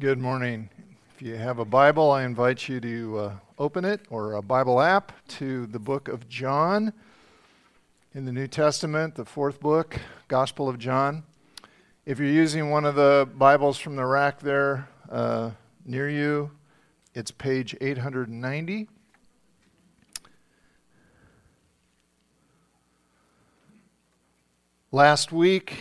Good 0.00 0.18
morning. 0.18 0.70
If 1.14 1.20
you 1.20 1.34
have 1.34 1.58
a 1.58 1.64
Bible, 1.66 2.10
I 2.10 2.22
invite 2.22 2.70
you 2.70 2.80
to 2.80 3.18
uh, 3.18 3.32
open 3.58 3.84
it 3.84 4.00
or 4.08 4.32
a 4.32 4.40
Bible 4.40 4.80
app 4.80 5.12
to 5.28 5.66
the 5.66 5.78
book 5.78 6.08
of 6.08 6.26
John 6.26 6.94
in 8.14 8.24
the 8.24 8.32
New 8.32 8.46
Testament, 8.46 9.14
the 9.14 9.26
fourth 9.26 9.60
book, 9.60 10.00
Gospel 10.26 10.70
of 10.70 10.78
John. 10.78 11.22
If 12.06 12.18
you're 12.18 12.28
using 12.28 12.70
one 12.70 12.86
of 12.86 12.94
the 12.94 13.28
Bibles 13.36 13.76
from 13.76 13.96
the 13.96 14.06
rack 14.06 14.40
there 14.40 14.88
uh, 15.10 15.50
near 15.84 16.08
you, 16.08 16.50
it's 17.14 17.30
page 17.30 17.76
890. 17.78 18.88
Last 24.92 25.30
week, 25.30 25.76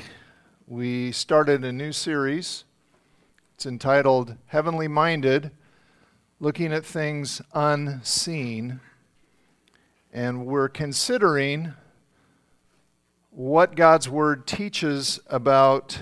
we 0.68 1.14
started 1.14 1.64
a 1.64 1.72
new 1.72 1.94
series. 1.94 2.66
It's 3.60 3.66
entitled 3.66 4.38
Heavenly 4.46 4.88
Minded 4.88 5.52
Looking 6.40 6.72
at 6.72 6.86
Things 6.86 7.42
Unseen. 7.54 8.80
And 10.14 10.46
we're 10.46 10.70
considering 10.70 11.74
what 13.32 13.76
God's 13.76 14.08
Word 14.08 14.48
teaches 14.48 15.20
about 15.28 16.00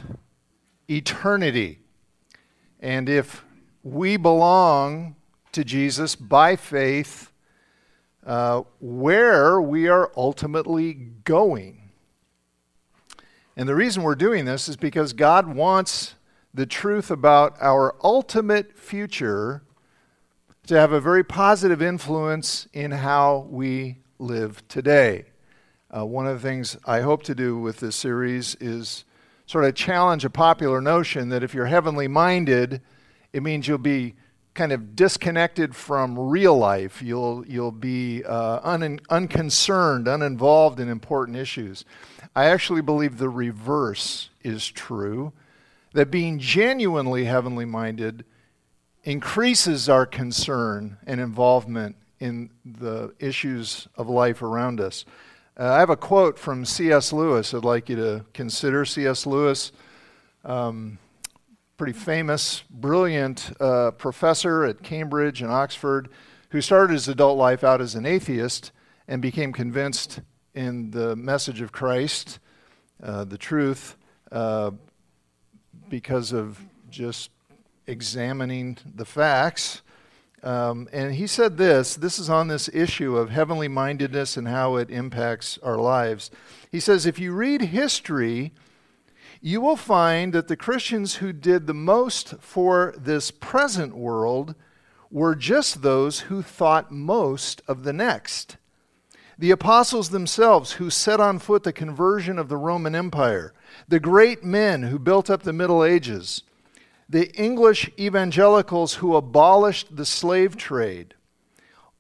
eternity. 0.88 1.80
And 2.80 3.10
if 3.10 3.44
we 3.82 4.18
belong 4.18 5.16
to 5.54 5.64
Jesus 5.64 6.14
by 6.16 6.58
faith, 6.58 7.32
uh, 8.24 8.62
where 8.80 9.60
we 9.60 9.88
are 9.88 10.12
ultimately 10.16 10.94
going. 10.94 11.90
And 13.56 13.68
the 13.68 13.74
reason 13.74 14.04
we're 14.04 14.14
doing 14.14 14.46
this 14.46 14.70
is 14.70 14.78
because 14.78 15.14
God 15.14 15.48
wants 15.48 16.14
the 16.54 16.66
truth 16.66 17.12
about 17.12 17.56
our 17.62 17.96
ultimate 18.04 18.78
future 18.78 19.64
to 20.68 20.76
have 20.76 20.92
a 20.92 21.00
very 21.00 21.24
positive 21.24 21.82
influence 21.82 22.68
in 22.74 22.92
how 22.92 23.48
we 23.50 23.98
live 24.20 24.68
today. 24.68 25.26
Uh, 25.96 26.06
one 26.06 26.28
of 26.28 26.42
the 26.42 26.48
things 26.48 26.76
I 26.86 27.02
hope 27.02 27.24
to 27.24 27.36
do 27.36 27.58
with 27.58 27.80
this 27.80 27.96
series 27.96 28.56
is 28.60 29.06
sort 29.46 29.64
of 29.64 29.76
challenge 29.76 30.26
a 30.26 30.30
popular 30.30 30.82
notion 30.82 31.30
that 31.30 31.44
if 31.44 31.54
you're 31.54 31.68
heavenly 31.68 32.08
minded, 32.10 32.82
it 33.32 33.44
means 33.44 33.68
you'll 33.68 33.78
be 33.78 34.16
kind 34.54 34.72
of 34.72 34.96
disconnected 34.96 35.76
from 35.76 36.18
real 36.18 36.58
life. 36.58 37.02
You'll, 37.02 37.46
you'll 37.48 37.72
be 37.72 38.24
uh, 38.26 38.60
un, 38.64 39.00
unconcerned, 39.10 40.08
uninvolved 40.08 40.80
in 40.80 40.90
important 40.90 41.38
issues. 41.38 41.86
I 42.36 42.46
actually 42.46 42.82
believe 42.82 43.18
the 43.18 43.30
reverse 43.30 44.32
is 44.44 44.68
true 44.68 45.32
that 45.98 46.12
being 46.12 46.38
genuinely 46.38 47.26
heavenly 47.26 47.66
minded 47.66 48.24
increases 49.04 49.90
our 49.90 50.06
concern 50.06 50.96
and 51.08 51.20
involvement 51.20 51.96
in 52.20 52.52
the 52.64 53.12
issues 53.18 53.88
of 53.96 54.08
life 54.08 54.44
around 54.44 54.80
us. 54.80 55.06
Uh, 55.60 55.72
I 55.72 55.80
have 55.80 55.90
a 55.90 55.98
quote 55.98 56.38
from 56.38 56.66
C.S. 56.66 57.12
Lewis 57.12 57.52
I'd 57.52 57.66
like 57.66 57.90
you 57.90 57.96
to 57.96 58.26
consider. 58.32 58.86
C.S. 58.86 59.26
Lewis, 59.26 59.72
um, 60.46 61.00
pretty 61.78 61.94
famous, 61.94 62.64
brilliant 62.70 63.52
uh, 63.60 63.90
professor 63.90 64.66
at 64.66 64.84
Cambridge 64.84 65.42
and 65.42 65.52
Oxford, 65.52 66.10
who 66.52 66.62
started 66.62 66.94
his 66.94 67.08
adult 67.08 67.40
life 67.40 67.64
out 67.64 67.82
as 67.82 67.96
an 67.96 68.06
atheist 68.06 68.72
and 69.08 69.20
became 69.20 69.52
convinced 69.52 70.20
in 70.54 70.92
the 70.92 71.16
message 71.16 71.60
of 71.60 71.72
Christ, 71.72 72.38
uh, 73.02 73.24
the 73.24 73.40
truth, 73.40 73.98
uh, 74.32 74.70
because 75.90 76.32
of 76.32 76.60
just 76.90 77.30
examining 77.86 78.78
the 78.96 79.06
facts. 79.06 79.82
Um, 80.44 80.88
and 80.94 81.16
he 81.16 81.26
said 81.26 81.58
this 81.58 81.96
this 81.96 82.20
is 82.20 82.30
on 82.30 82.48
this 82.48 82.70
issue 82.72 83.18
of 83.18 83.30
heavenly 83.30 83.68
mindedness 83.68 84.38
and 84.38 84.48
how 84.48 84.76
it 84.76 84.90
impacts 84.90 85.58
our 85.64 85.78
lives. 85.78 86.30
He 86.72 86.80
says, 86.80 87.06
If 87.06 87.20
you 87.20 87.34
read 87.34 87.62
history, 87.62 88.54
you 89.42 89.62
will 89.62 89.78
find 89.78 90.34
that 90.34 90.48
the 90.48 90.56
Christians 90.58 91.16
who 91.16 91.34
did 91.34 91.68
the 91.68 91.74
most 91.74 92.36
for 92.40 92.94
this 92.98 93.32
present 93.32 93.96
world 93.96 94.56
were 95.10 95.36
just 95.36 95.82
those 95.82 96.22
who 96.22 96.42
thought 96.42 96.92
most 96.92 97.62
of 97.68 97.84
the 97.84 97.94
next. 97.94 98.58
The 99.40 99.52
apostles 99.52 100.10
themselves, 100.10 100.74
who 100.74 100.90
set 100.90 101.20
on 101.20 101.38
foot 101.38 101.64
the 101.64 101.74
conversion 101.74 102.40
of 102.40 102.50
the 102.50 102.58
Roman 102.58 102.96
Empire, 102.96 103.54
the 103.88 104.00
great 104.00 104.44
men 104.44 104.84
who 104.84 104.98
built 104.98 105.30
up 105.30 105.44
the 105.44 105.54
Middle 105.54 105.84
Ages, 105.84 106.42
the 107.08 107.32
English 107.36 107.90
evangelicals 108.00 108.96
who 108.96 109.16
abolished 109.16 109.96
the 109.96 110.06
slave 110.06 110.58
trade, 110.58 111.14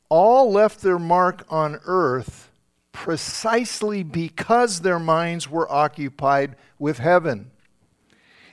all 0.09 0.51
left 0.51 0.81
their 0.81 0.97
mark 0.97 1.45
on 1.49 1.79
earth 1.85 2.51
precisely 2.91 4.01
because 4.01 4.81
their 4.81 4.99
minds 4.99 5.47
were 5.47 5.71
occupied 5.71 6.55
with 6.79 6.97
heaven. 6.97 7.51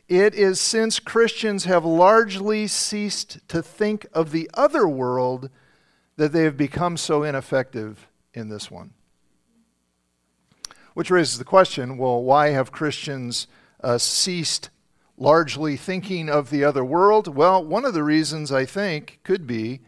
It 0.06 0.34
is 0.34 0.60
since 0.60 0.98
Christians 0.98 1.64
have 1.64 1.86
largely 1.86 2.66
ceased 2.66 3.38
to 3.48 3.62
think 3.62 4.06
of 4.12 4.30
the 4.30 4.50
other 4.52 4.86
world 4.86 5.48
that 6.16 6.32
they 6.32 6.42
have 6.42 6.58
become 6.58 6.98
so 6.98 7.22
ineffective 7.22 8.06
in 8.34 8.48
this 8.48 8.70
one. 8.70 8.92
Which 10.92 11.10
raises 11.10 11.38
the 11.38 11.44
question 11.44 11.96
well, 11.96 12.22
why 12.22 12.50
have 12.50 12.70
Christians 12.70 13.46
uh, 13.82 13.98
ceased 13.98 14.70
largely 15.16 15.76
thinking 15.76 16.28
of 16.28 16.50
the 16.50 16.64
other 16.64 16.84
world? 16.84 17.28
Well, 17.28 17.64
one 17.64 17.84
of 17.84 17.94
the 17.94 18.04
reasons 18.04 18.52
I 18.52 18.64
think 18.64 19.20
could 19.22 19.46
be 19.46 19.80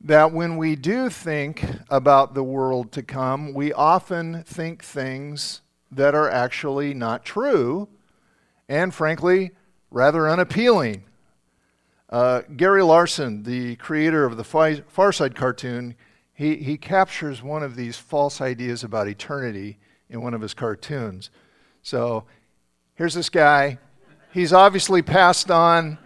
that 0.00 0.32
when 0.32 0.56
we 0.56 0.74
do 0.74 1.08
think 1.08 1.64
about 1.88 2.34
the 2.34 2.42
world 2.42 2.90
to 2.92 3.02
come, 3.02 3.54
we 3.54 3.72
often 3.72 4.42
think 4.42 4.82
things 4.82 5.60
that 5.90 6.14
are 6.14 6.28
actually 6.28 6.92
not 6.92 7.24
true 7.24 7.88
and, 8.68 8.92
frankly, 8.92 9.52
rather 9.90 10.28
unappealing. 10.28 11.04
Uh, 12.10 12.42
Gary 12.56 12.82
Larson, 12.82 13.44
the 13.44 13.76
creator 13.76 14.24
of 14.24 14.36
the 14.36 14.44
Far 14.44 15.12
Side 15.12 15.34
cartoon, 15.34 15.94
he, 16.42 16.56
he 16.56 16.76
captures 16.76 17.42
one 17.42 17.62
of 17.62 17.76
these 17.76 17.96
false 17.96 18.40
ideas 18.40 18.82
about 18.82 19.06
eternity 19.06 19.78
in 20.10 20.20
one 20.20 20.34
of 20.34 20.40
his 20.40 20.54
cartoons. 20.54 21.30
So 21.82 22.24
here's 22.94 23.14
this 23.14 23.30
guy. 23.30 23.78
He's 24.32 24.52
obviously 24.52 25.02
passed 25.02 25.50
on, 25.50 25.98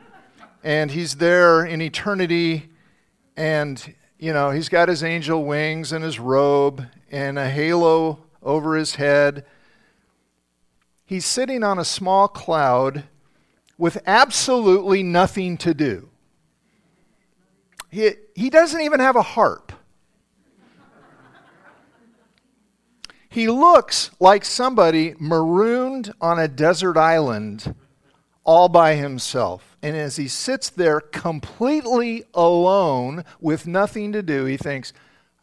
and 0.63 0.91
he's 0.91 1.17
there 1.17 1.65
in 1.65 1.81
eternity, 1.81 2.69
and, 3.37 3.95
you 4.19 4.33
know, 4.33 4.51
he's 4.51 4.69
got 4.69 4.89
his 4.89 5.03
angel 5.03 5.45
wings 5.45 5.93
and 5.93 6.05
his 6.05 6.19
robe 6.19 6.87
and 7.11 7.39
a 7.39 7.49
halo 7.49 8.19
over 8.43 8.77
his 8.77 8.97
head. 8.97 9.45
He's 11.05 11.25
sitting 11.25 11.63
on 11.63 11.79
a 11.79 11.85
small 11.85 12.29
cloud 12.29 13.05
with 13.79 13.99
absolutely 14.07 15.03
nothing 15.03 15.57
to 15.59 15.73
do. 15.73 16.11
He, 17.91 18.11
he 18.35 18.51
doesn't 18.51 18.81
even 18.81 19.01
have 19.01 19.17
a 19.17 19.23
harp. 19.23 19.66
He 23.37 23.49
looks 23.49 24.13
like 24.19 24.47
somebody 24.47 25.15
marooned 25.21 26.11
on 26.23 26.39
a 26.39 26.49
desert 26.49 26.97
island 26.97 27.75
all 28.45 28.71
by 28.71 28.95
himself. 28.95 29.77
And 29.83 29.95
as 29.95 30.17
he 30.17 30.27
sits 30.27 30.71
there 30.71 31.03
completely 31.03 32.25
alone 32.33 33.27
with 33.39 33.67
nothing 33.67 34.13
to 34.13 34.23
do, 34.23 34.47
he 34.47 34.57
thinks, 34.57 34.95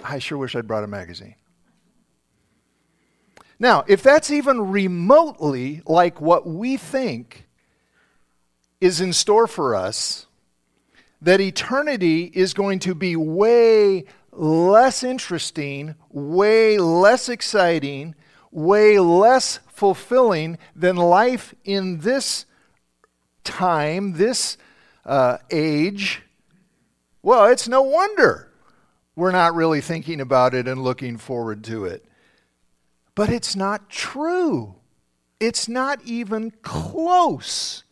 I 0.04 0.18
sure 0.18 0.40
wish 0.40 0.56
I'd 0.56 0.66
brought 0.66 0.84
a 0.84 0.88
magazine. 0.88 1.36
Now, 3.60 3.84
if 3.88 4.02
that's 4.02 4.32
even 4.32 4.72
remotely 4.72 5.84
like 5.86 6.20
what 6.20 6.48
we 6.48 6.78
think 6.78 7.48
is 8.82 9.02
in 9.02 9.14
store 9.14 9.46
for 9.46 9.76
us, 9.76 10.26
that 11.22 11.40
eternity 11.40 12.24
is 12.34 12.56
going 12.56 12.80
to 12.80 12.96
be 12.96 13.16
way 13.16 14.06
less 14.36 15.04
interesting, 15.04 15.96
way 16.10 16.78
less 16.78 17.30
exciting, 17.30 18.16
way 18.52 19.00
less 19.00 19.60
fulfilling 19.68 20.58
than 20.76 20.96
life 20.96 21.54
in 21.64 22.00
this 22.00 22.46
time, 23.44 24.14
this 24.14 24.58
uh, 25.06 25.38
age, 25.52 26.22
well, 27.22 27.46
it's 27.46 27.68
no 27.68 27.82
wonder 27.82 28.50
we're 29.16 29.32
not 29.32 29.56
really 29.56 29.82
thinking 29.82 30.20
about 30.20 30.54
it 30.54 30.68
and 30.68 30.84
looking 30.84 31.18
forward 31.18 31.64
to 31.66 31.86
it. 31.86 32.06
But 33.16 33.30
it's 33.30 33.56
not 33.56 33.90
true. 33.90 34.76
It's 35.40 35.70
not 35.70 36.02
even 36.04 36.52
close. 36.62 37.84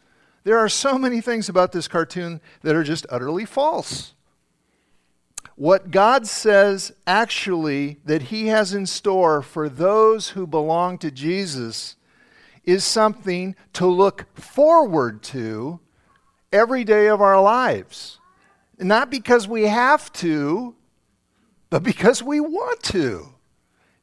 There 0.44 0.58
are 0.58 0.70
so 0.70 0.98
many 0.98 1.22
things 1.22 1.48
about 1.48 1.72
this 1.72 1.88
cartoon 1.88 2.42
that 2.62 2.76
are 2.76 2.84
just 2.84 3.06
utterly 3.10 3.46
false 3.46 4.14
what 5.62 5.92
God 5.92 6.26
says 6.26 6.92
actually 7.06 8.00
that 8.06 8.24
He 8.24 8.48
has 8.48 8.74
in 8.74 8.88
store 8.88 9.44
for 9.44 9.70
those 9.70 10.30
who 10.30 10.48
belong 10.48 10.98
to 10.98 11.12
Jesus 11.12 11.98
is 12.64 12.84
something 12.84 13.56
to 13.74 13.86
look 13.86 14.26
forward 14.36 15.22
to 15.22 15.80
every 16.52 16.84
day 16.84 17.06
of 17.06 17.22
our 17.22 17.40
lives. 17.40 18.18
Not 18.80 19.12
because 19.12 19.48
we 19.48 19.68
have 19.68 20.12
to, 20.14 20.74
but 21.70 21.84
because 21.84 22.24
we 22.24 22.40
want 22.40 22.82
to. 22.86 23.36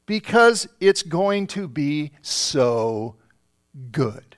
Because 0.07 0.69
it's 0.79 1.03
going 1.03 1.49
to 1.49 1.67
be 1.67 2.13
so 2.23 3.17
good. 3.91 4.37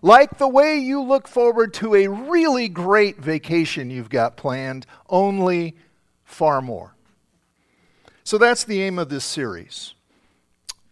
Like 0.00 0.38
the 0.38 0.48
way 0.48 0.78
you 0.78 1.02
look 1.02 1.28
forward 1.28 1.74
to 1.74 1.94
a 1.94 2.08
really 2.08 2.68
great 2.68 3.18
vacation 3.18 3.90
you've 3.90 4.08
got 4.08 4.38
planned, 4.38 4.86
only 5.10 5.76
far 6.34 6.60
more. 6.60 6.94
So 8.24 8.36
that's 8.36 8.64
the 8.64 8.82
aim 8.82 8.98
of 8.98 9.08
this 9.08 9.24
series 9.24 9.94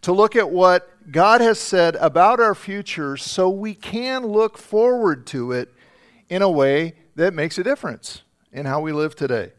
to 0.01 0.11
look 0.11 0.35
at 0.35 0.49
what 0.49 1.11
God 1.11 1.39
has 1.39 1.59
said 1.59 1.95
about 1.95 2.39
our 2.39 2.53
future 2.53 3.15
so 3.15 3.49
we 3.49 3.73
can 3.73 4.25
look 4.25 4.57
forward 4.57 5.25
to 5.27 5.53
it 5.53 5.73
in 6.29 6.41
a 6.41 6.49
way 6.49 6.95
that 7.15 7.33
makes 7.33 7.57
a 7.57 7.63
difference 7.63 8.23
in 8.51 8.65
how 8.65 8.81
we 8.81 8.91
live 8.91 9.15
today. 9.15 9.53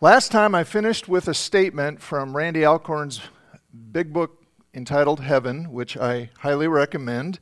Last 0.00 0.30
time 0.30 0.54
I 0.54 0.62
finished 0.62 1.08
with 1.08 1.26
a 1.26 1.34
statement 1.34 2.00
from 2.00 2.36
Randy 2.36 2.64
Alcorn's 2.64 3.20
big 3.90 4.12
book 4.12 4.44
entitled 4.72 5.20
Heaven, 5.20 5.72
which 5.72 5.96
I 5.96 6.30
highly 6.38 6.68
recommend. 6.68 7.40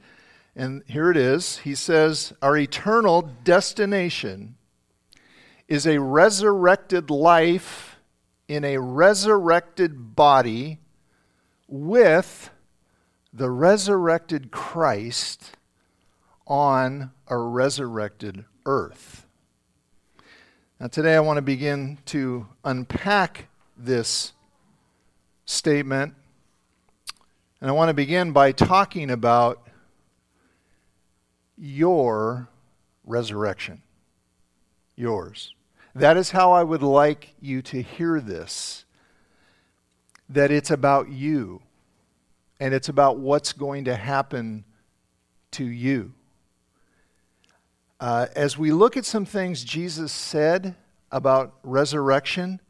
And 0.56 0.82
here 0.86 1.10
it 1.10 1.16
is. 1.16 1.58
He 1.58 1.74
says, 1.74 2.32
Our 2.40 2.56
eternal 2.56 3.30
destination 3.44 4.56
is 5.68 5.86
a 5.86 6.00
resurrected 6.00 7.10
life 7.10 7.96
in 8.48 8.64
a 8.64 8.78
resurrected 8.78 10.14
body 10.14 10.78
with 11.68 12.50
the 13.32 13.50
resurrected 13.50 14.50
Christ 14.50 15.56
on 16.46 17.10
a 17.28 17.36
resurrected 17.36 18.44
earth. 18.66 19.26
Now, 20.78 20.88
today 20.88 21.14
I 21.14 21.20
want 21.20 21.38
to 21.38 21.42
begin 21.42 21.98
to 22.06 22.46
unpack 22.64 23.48
this 23.76 24.32
statement. 25.44 26.14
And 27.60 27.70
I 27.70 27.72
want 27.72 27.88
to 27.88 27.94
begin 27.94 28.32
by 28.32 28.52
talking 28.52 29.10
about 29.10 29.66
your 31.56 32.48
resurrection. 33.04 33.82
Yours. 35.02 35.52
That 35.96 36.16
is 36.16 36.30
how 36.30 36.52
I 36.52 36.62
would 36.62 36.82
like 36.82 37.34
you 37.40 37.60
to 37.62 37.82
hear 37.82 38.20
this. 38.20 38.84
That 40.28 40.52
it's 40.52 40.70
about 40.70 41.10
you, 41.10 41.60
and 42.60 42.72
it's 42.72 42.88
about 42.88 43.18
what's 43.18 43.52
going 43.52 43.84
to 43.86 43.96
happen 43.96 44.64
to 45.50 45.64
you. 45.64 46.14
Uh, 47.98 48.28
as 48.36 48.56
we 48.56 48.70
look 48.70 48.96
at 48.96 49.04
some 49.04 49.24
things 49.24 49.64
Jesus 49.64 50.12
said 50.12 50.76
about 51.10 51.54
resurrection, 51.64 52.60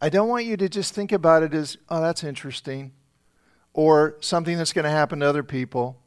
I 0.00 0.08
don't 0.08 0.28
want 0.28 0.44
you 0.44 0.56
to 0.56 0.68
just 0.68 0.92
think 0.92 1.12
about 1.12 1.44
it 1.44 1.54
as, 1.54 1.78
oh, 1.88 2.00
that's 2.00 2.24
interesting, 2.24 2.92
or 3.72 4.16
something 4.20 4.58
that's 4.58 4.72
going 4.72 4.84
to 4.84 4.90
happen 4.90 5.20
to 5.20 5.26
other 5.26 5.44
people. 5.44 5.98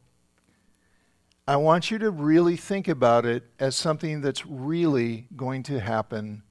I 1.51 1.57
want 1.57 1.92
you 1.92 1.98
to 1.98 2.09
really 2.12 2.56
think 2.56 2.88
about 2.88 3.25
it 3.25 3.44
as 3.59 3.75
something 3.75 4.21
that's 4.21 4.45
really 4.45 5.27
going 5.36 5.63
to 5.63 5.81
happen 5.81 6.44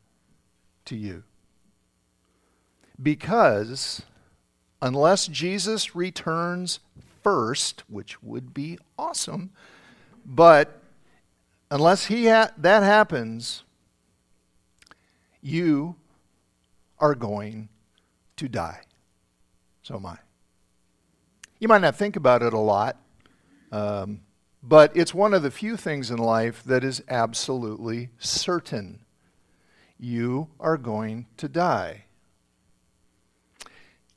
to 0.85 0.95
you. 0.95 1.23
Because 3.03 4.03
unless 4.83 5.27
Jesus 5.27 5.97
returns 5.97 6.81
first, 7.23 7.83
which 7.89 8.23
would 8.23 8.53
be 8.53 8.79
awesome, 8.99 9.53
but 10.27 10.83
unless 11.71 12.05
he 12.05 12.27
ha- 12.27 12.51
that 12.59 12.83
happens, 12.83 13.63
you 15.41 15.97
are 16.99 17.15
going 17.15 17.71
to 18.37 18.51
die. 18.51 18.83
So 19.83 19.95
am 19.95 20.05
I. 20.05 20.19
You 21.59 21.69
might 21.69 21.81
not 21.81 21.97
think 21.97 22.17
about 22.17 22.43
it 22.43 22.53
a 22.53 22.59
lot. 22.59 22.99
Um, 23.73 24.21
but 24.63 24.95
it's 24.97 25.15
one 25.15 25.35
of 25.35 25.43
the 25.43 25.51
few 25.51 25.77
things 25.77 26.11
in 26.11 26.19
life 26.19 26.63
that 26.65 26.85
is 26.85 27.03
absolutely 27.09 28.11
certain. 28.19 29.01
You 29.99 30.49
are 30.59 30.77
going 30.77 31.27
to 31.39 31.49
die. 31.49 32.05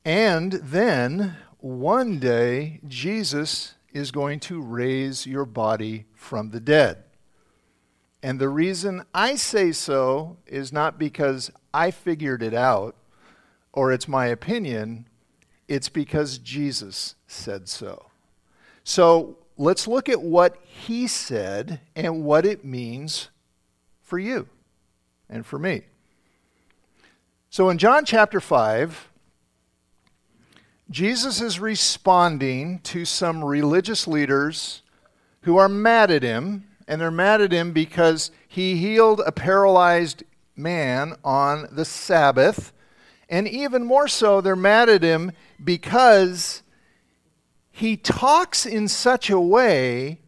And 0.06 0.54
then 0.54 1.38
one 1.60 2.20
day, 2.20 2.82
Jesus 2.88 3.76
is 3.94 4.12
going 4.12 4.40
to 4.42 4.62
raise 4.62 5.26
your 5.26 5.46
body 5.46 6.06
from 6.14 6.50
the 6.50 6.60
dead. 6.60 7.04
And 8.22 8.40
the 8.40 8.50
reason 8.50 9.04
I 9.14 9.36
say 9.36 9.72
so 9.72 10.38
is 10.46 10.74
not 10.74 10.98
because 10.98 11.52
I 11.74 11.92
figured 11.92 12.42
it 12.42 12.54
out 12.54 12.96
or 13.72 13.92
it's 13.92 14.08
my 14.08 14.28
opinion, 14.28 15.08
it's 15.68 15.90
because 15.90 16.38
Jesus 16.38 17.16
said 17.28 17.68
so. 17.68 18.08
So 18.84 19.38
let's 19.58 19.88
look 19.88 20.10
at 20.10 20.22
what 20.22 20.58
he 20.64 21.08
said 21.08 21.80
and 21.96 22.24
what 22.24 22.46
it 22.46 22.66
means 22.66 23.30
for 24.02 24.18
you 24.20 24.48
and 25.30 25.46
for 25.46 25.60
me. 25.60 25.82
So 27.50 27.70
in 27.70 27.78
John 27.78 28.04
chapter 28.04 28.42
5, 28.42 29.10
Jesus 30.90 31.40
is 31.40 31.60
responding 31.60 32.80
to 32.80 33.06
some 33.06 33.44
religious 33.44 34.08
leaders 34.08 34.82
who 35.42 35.58
are 35.58 35.70
mad 35.70 36.10
at 36.10 36.24
him, 36.24 36.66
and 36.88 37.00
they're 37.00 37.12
mad 37.12 37.42
at 37.42 37.52
him 37.52 37.72
because 37.72 38.32
he 38.48 38.78
healed 38.78 39.22
a 39.26 39.32
paralyzed 39.32 40.24
man 40.56 41.16
on 41.24 41.68
the 41.72 41.86
Sabbath. 41.86 42.74
And 43.30 43.48
even 43.48 43.86
more 43.86 44.08
so, 44.08 44.42
they're 44.42 44.56
mad 44.56 44.90
at 44.90 45.04
him 45.04 45.32
because 45.64 46.63
he 47.76 47.98
talks 47.98 48.68
in 48.68 48.88
such 48.88 49.32
a 49.32 49.40
way 49.40 50.20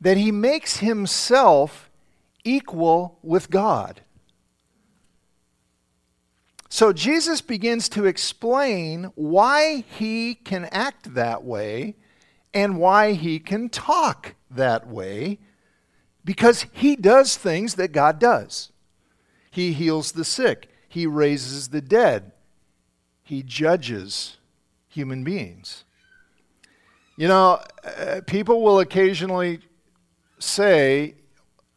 that 0.00 0.16
he 0.16 0.30
makes 0.30 0.76
himself 0.76 1.90
equal 2.44 3.18
with 3.20 3.50
God. 3.50 4.02
So 6.68 6.92
Jesus 6.92 7.40
begins 7.40 7.88
to 7.90 8.06
explain 8.06 9.10
why 9.16 9.84
he 9.98 10.36
can 10.36 10.66
act 10.66 11.14
that 11.14 11.42
way 11.42 11.96
and 12.54 12.78
why 12.78 13.14
he 13.14 13.40
can 13.40 13.68
talk 13.68 14.36
that 14.48 14.86
way 14.86 15.40
because 16.24 16.66
he 16.72 16.94
does 16.94 17.36
things 17.36 17.74
that 17.74 17.90
God 17.90 18.20
does. 18.20 18.70
He 19.50 19.72
heals 19.72 20.12
the 20.12 20.24
sick, 20.24 20.70
he 20.88 21.08
raises 21.08 21.70
the 21.70 21.80
dead, 21.80 22.30
he 23.24 23.42
judges 23.42 24.36
human 24.86 25.24
beings. 25.24 25.84
You 27.16 27.28
know, 27.28 27.60
uh, 27.84 28.20
people 28.26 28.62
will 28.62 28.80
occasionally 28.80 29.60
say, 30.38 31.14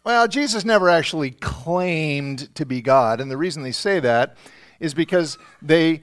well, 0.03 0.27
Jesus 0.27 0.63
never 0.63 0.89
actually 0.89 1.31
claimed 1.31 2.53
to 2.55 2.65
be 2.65 2.81
God. 2.81 3.19
And 3.19 3.29
the 3.29 3.37
reason 3.37 3.63
they 3.63 3.71
say 3.71 3.99
that 3.99 4.37
is 4.79 4.93
because 4.93 5.37
they 5.61 6.01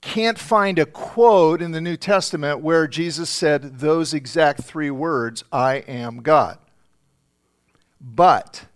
can't 0.00 0.38
find 0.38 0.78
a 0.78 0.86
quote 0.86 1.62
in 1.62 1.72
the 1.72 1.80
New 1.80 1.96
Testament 1.96 2.60
where 2.60 2.86
Jesus 2.86 3.30
said 3.30 3.78
those 3.78 4.14
exact 4.14 4.62
three 4.62 4.90
words, 4.90 5.44
I 5.52 5.76
am 5.76 6.22
God. 6.22 6.58
But 8.00 8.66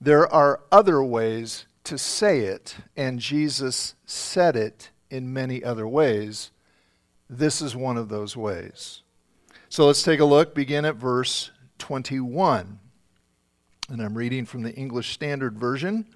there 0.00 0.32
are 0.32 0.60
other 0.70 1.02
ways 1.02 1.66
to 1.84 1.96
say 1.96 2.40
it, 2.40 2.76
and 2.96 3.18
Jesus 3.18 3.94
said 4.04 4.56
it 4.56 4.90
in 5.10 5.32
many 5.32 5.64
other 5.64 5.86
ways. 5.86 6.50
This 7.30 7.62
is 7.62 7.74
one 7.74 7.96
of 7.96 8.08
those 8.08 8.36
ways. 8.36 9.02
So 9.76 9.84
let's 9.84 10.02
take 10.02 10.20
a 10.20 10.24
look, 10.24 10.54
begin 10.54 10.86
at 10.86 10.94
verse 10.96 11.50
21. 11.76 12.78
And 13.90 14.00
I'm 14.00 14.16
reading 14.16 14.46
from 14.46 14.62
the 14.62 14.72
English 14.72 15.12
Standard 15.12 15.58
Version. 15.58 16.06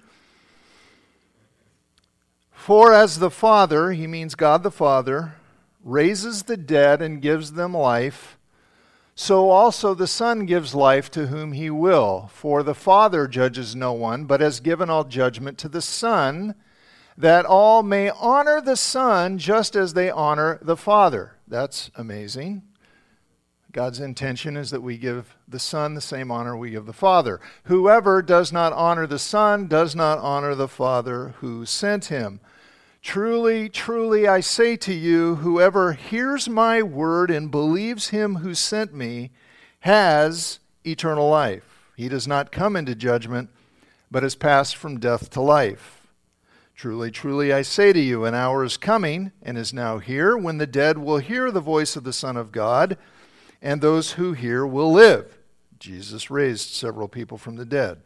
For 2.51 2.91
as 2.91 3.19
the 3.19 3.29
Father, 3.29 3.91
he 3.91 4.07
means 4.07 4.33
God 4.33 4.63
the 4.63 4.71
Father, 4.71 5.35
raises 5.83 6.41
the 6.41 6.57
dead 6.57 7.03
and 7.03 7.21
gives 7.21 7.51
them 7.51 7.77
life, 7.77 8.39
so 9.13 9.51
also 9.51 9.93
the 9.93 10.07
Son 10.07 10.47
gives 10.47 10.73
life 10.73 11.11
to 11.11 11.27
whom 11.27 11.51
he 11.51 11.69
will. 11.69 12.31
For 12.33 12.63
the 12.63 12.73
Father 12.73 13.27
judges 13.27 13.75
no 13.75 13.93
one, 13.93 14.25
but 14.25 14.41
has 14.41 14.59
given 14.59 14.89
all 14.89 15.03
judgment 15.03 15.59
to 15.59 15.69
the 15.69 15.83
Son, 15.83 16.55
that 17.15 17.45
all 17.45 17.83
may 17.83 18.09
honor 18.09 18.59
the 18.59 18.75
Son 18.75 19.37
just 19.37 19.75
as 19.75 19.93
they 19.93 20.09
honor 20.09 20.57
the 20.63 20.75
Father. 20.75 21.35
That's 21.47 21.91
amazing. 21.95 22.63
God's 23.71 23.99
intention 23.99 24.57
is 24.57 24.69
that 24.71 24.81
we 24.81 24.97
give 24.97 25.35
the 25.47 25.59
Son 25.59 25.93
the 25.93 26.01
same 26.01 26.29
honor 26.29 26.57
we 26.57 26.71
give 26.71 26.85
the 26.85 26.93
Father. 26.93 27.39
Whoever 27.65 28.21
does 28.21 28.51
not 28.51 28.73
honor 28.73 29.07
the 29.07 29.19
Son 29.19 29.67
does 29.67 29.95
not 29.95 30.17
honor 30.19 30.55
the 30.55 30.67
Father 30.67 31.35
who 31.39 31.65
sent 31.65 32.05
him. 32.05 32.41
Truly, 33.01 33.69
truly, 33.69 34.27
I 34.27 34.41
say 34.41 34.75
to 34.77 34.93
you, 34.93 35.35
whoever 35.35 35.93
hears 35.93 36.49
my 36.49 36.83
word 36.83 37.31
and 37.31 37.49
believes 37.49 38.09
him 38.09 38.37
who 38.37 38.53
sent 38.53 38.93
me 38.93 39.31
has 39.81 40.59
eternal 40.85 41.29
life, 41.29 41.91
He 41.95 42.09
does 42.09 42.27
not 42.27 42.51
come 42.51 42.75
into 42.75 42.93
judgment, 42.93 43.49
but 44.11 44.23
has 44.23 44.35
passed 44.35 44.75
from 44.75 44.99
death 44.99 45.29
to 45.31 45.41
life. 45.41 46.07
Truly, 46.75 47.11
truly, 47.11 47.53
I 47.53 47.61
say 47.61 47.93
to 47.93 47.99
you, 47.99 48.25
an 48.25 48.33
hour 48.33 48.63
is 48.63 48.77
coming, 48.77 49.31
and 49.41 49.57
is 49.57 49.73
now 49.73 49.99
here, 49.99 50.35
when 50.35 50.57
the 50.57 50.67
dead 50.67 50.97
will 50.97 51.17
hear 51.17 51.51
the 51.51 51.59
voice 51.59 51.95
of 51.95 52.03
the 52.03 52.13
Son 52.13 52.37
of 52.37 52.51
God, 52.51 52.97
and 53.61 53.81
those 53.81 54.13
who 54.13 54.33
hear 54.33 54.65
will 54.65 54.91
live. 54.91 55.37
Jesus 55.79 56.29
raised 56.29 56.69
several 56.69 57.07
people 57.07 57.37
from 57.37 57.55
the 57.55 57.65
dead. 57.65 58.01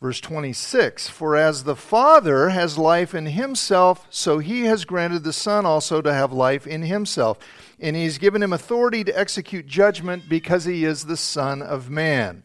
Verse 0.00 0.20
26 0.20 1.08
For 1.08 1.36
as 1.36 1.62
the 1.62 1.76
Father 1.76 2.48
has 2.48 2.76
life 2.76 3.14
in 3.14 3.26
himself, 3.26 4.06
so 4.10 4.38
he 4.38 4.64
has 4.64 4.84
granted 4.84 5.22
the 5.22 5.32
Son 5.32 5.64
also 5.64 6.02
to 6.02 6.12
have 6.12 6.32
life 6.32 6.66
in 6.66 6.82
himself. 6.82 7.38
And 7.78 7.94
he's 7.94 8.18
given 8.18 8.42
him 8.42 8.52
authority 8.52 9.04
to 9.04 9.18
execute 9.18 9.66
judgment 9.66 10.28
because 10.28 10.64
he 10.64 10.84
is 10.84 11.04
the 11.04 11.16
Son 11.16 11.62
of 11.62 11.88
Man. 11.88 12.42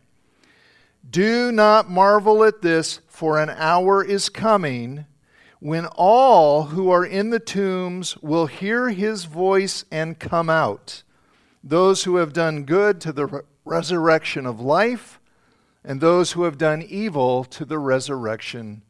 Do 1.10 1.52
not 1.52 1.90
marvel 1.90 2.44
at 2.44 2.62
this, 2.62 3.00
for 3.08 3.40
an 3.40 3.50
hour 3.50 4.04
is 4.04 4.30
coming 4.30 5.06
when 5.60 5.88
all 5.88 6.64
who 6.64 6.92
are 6.92 7.06
in 7.06 7.32
the 7.32 7.40
tombs 7.40 8.18
will 8.18 8.46
hear 8.46 8.90
his 8.90 9.26
voice 9.26 9.84
and 9.92 10.20
come 10.20 10.50
out. 10.50 11.02
Those 11.64 12.04
who 12.04 12.18
have 12.18 12.34
done 12.34 12.64
good 12.64 13.02
to 13.02 13.12
the 13.12 13.44
resurrection 13.66 14.46
of 14.46 14.62
life 14.62 15.20
and 15.84 16.00
those 16.00 16.34
who 16.34 16.44
have 16.44 16.58
done 16.58 16.82
evil 16.82 17.44
to 17.46 17.66
the 17.66 17.80
resurrection 17.80 18.84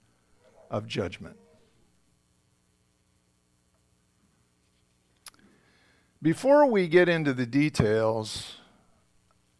of 0.69 0.87
judgment. 0.87 1.37
Before 6.21 6.65
we 6.65 6.87
get 6.87 7.07
into 7.07 7.33
the 7.33 7.45
details, 7.45 8.57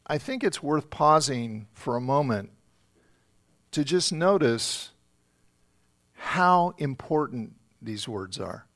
I 0.08 0.18
think 0.18 0.44
it's 0.44 0.64
worth 0.64 0.90
pausing 0.90 1.68
for 1.74 1.96
a 1.96 2.02
moment 2.02 2.52
to 3.72 3.84
just 3.84 4.12
notice 4.12 4.92
how 6.14 6.74
important 6.78 7.54
these 7.82 8.08
words 8.08 8.40
are, 8.40 8.66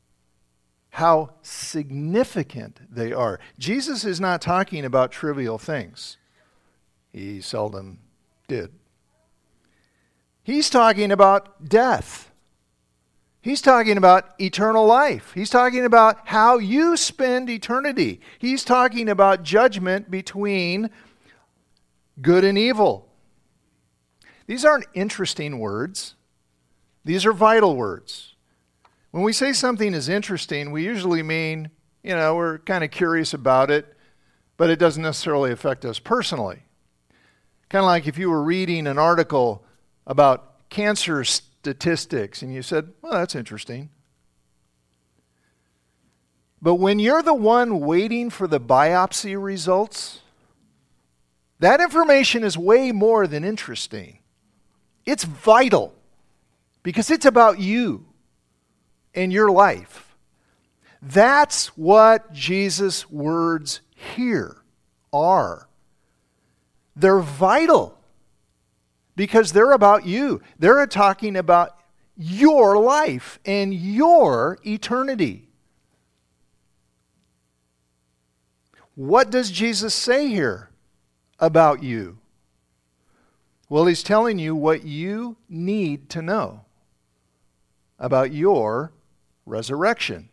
how 0.92 1.32
significant 1.42 2.80
they 2.90 3.14
are. 3.14 3.40
Jesus 3.58 4.04
is 4.04 4.20
not 4.20 4.42
talking 4.42 4.86
about 4.86 5.12
trivial 5.12 5.58
things, 5.58 6.18
he 7.12 7.42
seldom 7.42 8.00
did. 8.48 8.72
He's 10.44 10.70
talking 10.70 11.12
about 11.12 11.70
death. 11.70 12.32
He's 13.42 13.62
talking 13.62 13.98
about 13.98 14.40
eternal 14.40 14.86
life. 14.86 15.32
He's 15.34 15.50
talking 15.50 15.84
about 15.84 16.28
how 16.28 16.60
you 16.60 16.96
spend 16.96 17.50
eternity. 17.50 18.22
He's 18.38 18.64
talking 18.64 19.10
about 19.10 19.44
judgment 19.44 20.12
between 20.12 20.92
good 22.22 22.44
and 22.44 22.58
evil. 22.58 23.08
These 24.46 24.66
aren't 24.66 24.86
interesting 24.94 25.60
words, 25.60 26.16
these 27.04 27.26
are 27.26 27.34
vital 27.34 27.76
words. 27.76 28.31
When 29.12 29.24
we 29.24 29.34
say 29.34 29.52
something 29.52 29.94
is 29.94 30.08
interesting, 30.08 30.72
we 30.72 30.84
usually 30.86 31.22
mean, 31.22 31.70
you 32.02 32.16
know, 32.16 32.36
we're 32.36 32.60
kind 32.60 32.84
of 32.84 32.92
curious 32.92 33.34
about 33.34 33.70
it, 33.70 33.94
but 34.56 34.70
it 34.70 34.80
doesn't 34.80 35.04
necessarily 35.04 35.52
affect 35.52 35.84
us 35.84 36.00
personally. 36.00 36.64
Kind 37.70 37.84
of 37.84 37.88
like 37.88 38.08
if 38.08 38.18
you 38.18 38.30
were 38.30 38.42
reading 38.42 38.88
an 38.88 38.98
article 38.98 39.66
about 40.08 40.70
cancer 40.70 41.26
statistics 41.26 42.42
and 42.42 42.54
you 42.54 42.62
said, 42.62 42.94
well, 43.02 43.12
that's 43.12 43.36
interesting. 43.36 43.90
But 46.62 46.76
when 46.76 47.00
you're 47.00 47.24
the 47.24 47.34
one 47.34 47.82
waiting 47.82 48.30
for 48.30 48.48
the 48.48 48.60
biopsy 48.62 49.42
results, 49.42 50.22
that 51.60 51.82
information 51.82 52.44
is 52.44 52.58
way 52.58 52.92
more 52.92 53.28
than 53.28 53.44
interesting. 53.44 54.20
It's 55.06 55.24
vital 55.24 55.94
because 56.84 57.12
it's 57.12 57.26
about 57.26 57.60
you 57.60 58.06
and 59.14 59.32
your 59.32 59.52
life. 59.52 60.16
That's 61.02 61.68
what 61.78 62.32
Jesus' 62.32 63.10
words 63.10 63.82
here 63.96 64.58
are. 65.12 65.68
They're 66.96 67.20
vital 67.20 67.98
because 69.16 69.52
they're 69.52 69.72
about 69.72 70.06
you. 70.06 70.42
They're 70.60 70.86
talking 70.88 71.36
about 71.36 71.78
your 72.16 72.78
life 72.78 73.40
and 73.46 73.74
your 73.74 74.60
eternity. 74.66 75.48
What 78.96 79.32
does 79.32 79.50
Jesus 79.50 79.96
say 79.96 80.28
here 80.28 80.70
about 81.40 81.82
you? 81.82 82.20
Well, 83.70 83.86
he's 83.86 84.04
telling 84.04 84.38
you 84.38 84.54
what 84.54 84.84
you 84.84 85.38
need 85.50 86.10
to 86.10 86.22
know 86.22 86.66
about 87.98 88.34
your 88.34 88.92
resurrection. 89.52 90.30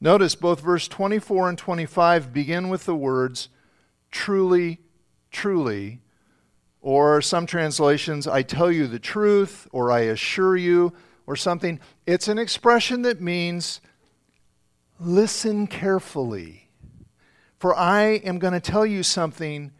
Notice 0.00 0.34
both 0.34 0.60
verse 0.60 0.88
24 0.88 1.50
and 1.50 1.58
25 1.58 2.32
begin 2.32 2.68
with 2.68 2.86
the 2.86 2.96
words, 2.96 3.48
truly, 4.10 4.80
truly, 5.30 6.00
or 6.80 7.20
some 7.20 7.46
translations, 7.46 8.26
I 8.26 8.42
tell 8.42 8.72
you 8.72 8.86
the 8.86 8.98
truth, 8.98 9.68
or 9.70 9.90
I 9.92 10.00
assure 10.00 10.56
you, 10.56 10.94
or 11.26 11.36
something. 11.36 11.78
It's 12.06 12.28
an 12.28 12.38
expression 12.38 13.02
that 13.02 13.20
means 13.20 13.80
listen 14.98 15.66
carefully, 15.66 16.70
for 17.58 17.76
I 17.76 18.02
am 18.02 18.38
going 18.38 18.54
to 18.54 18.60
tell 18.60 18.86
you 18.86 19.02
something 19.02 19.72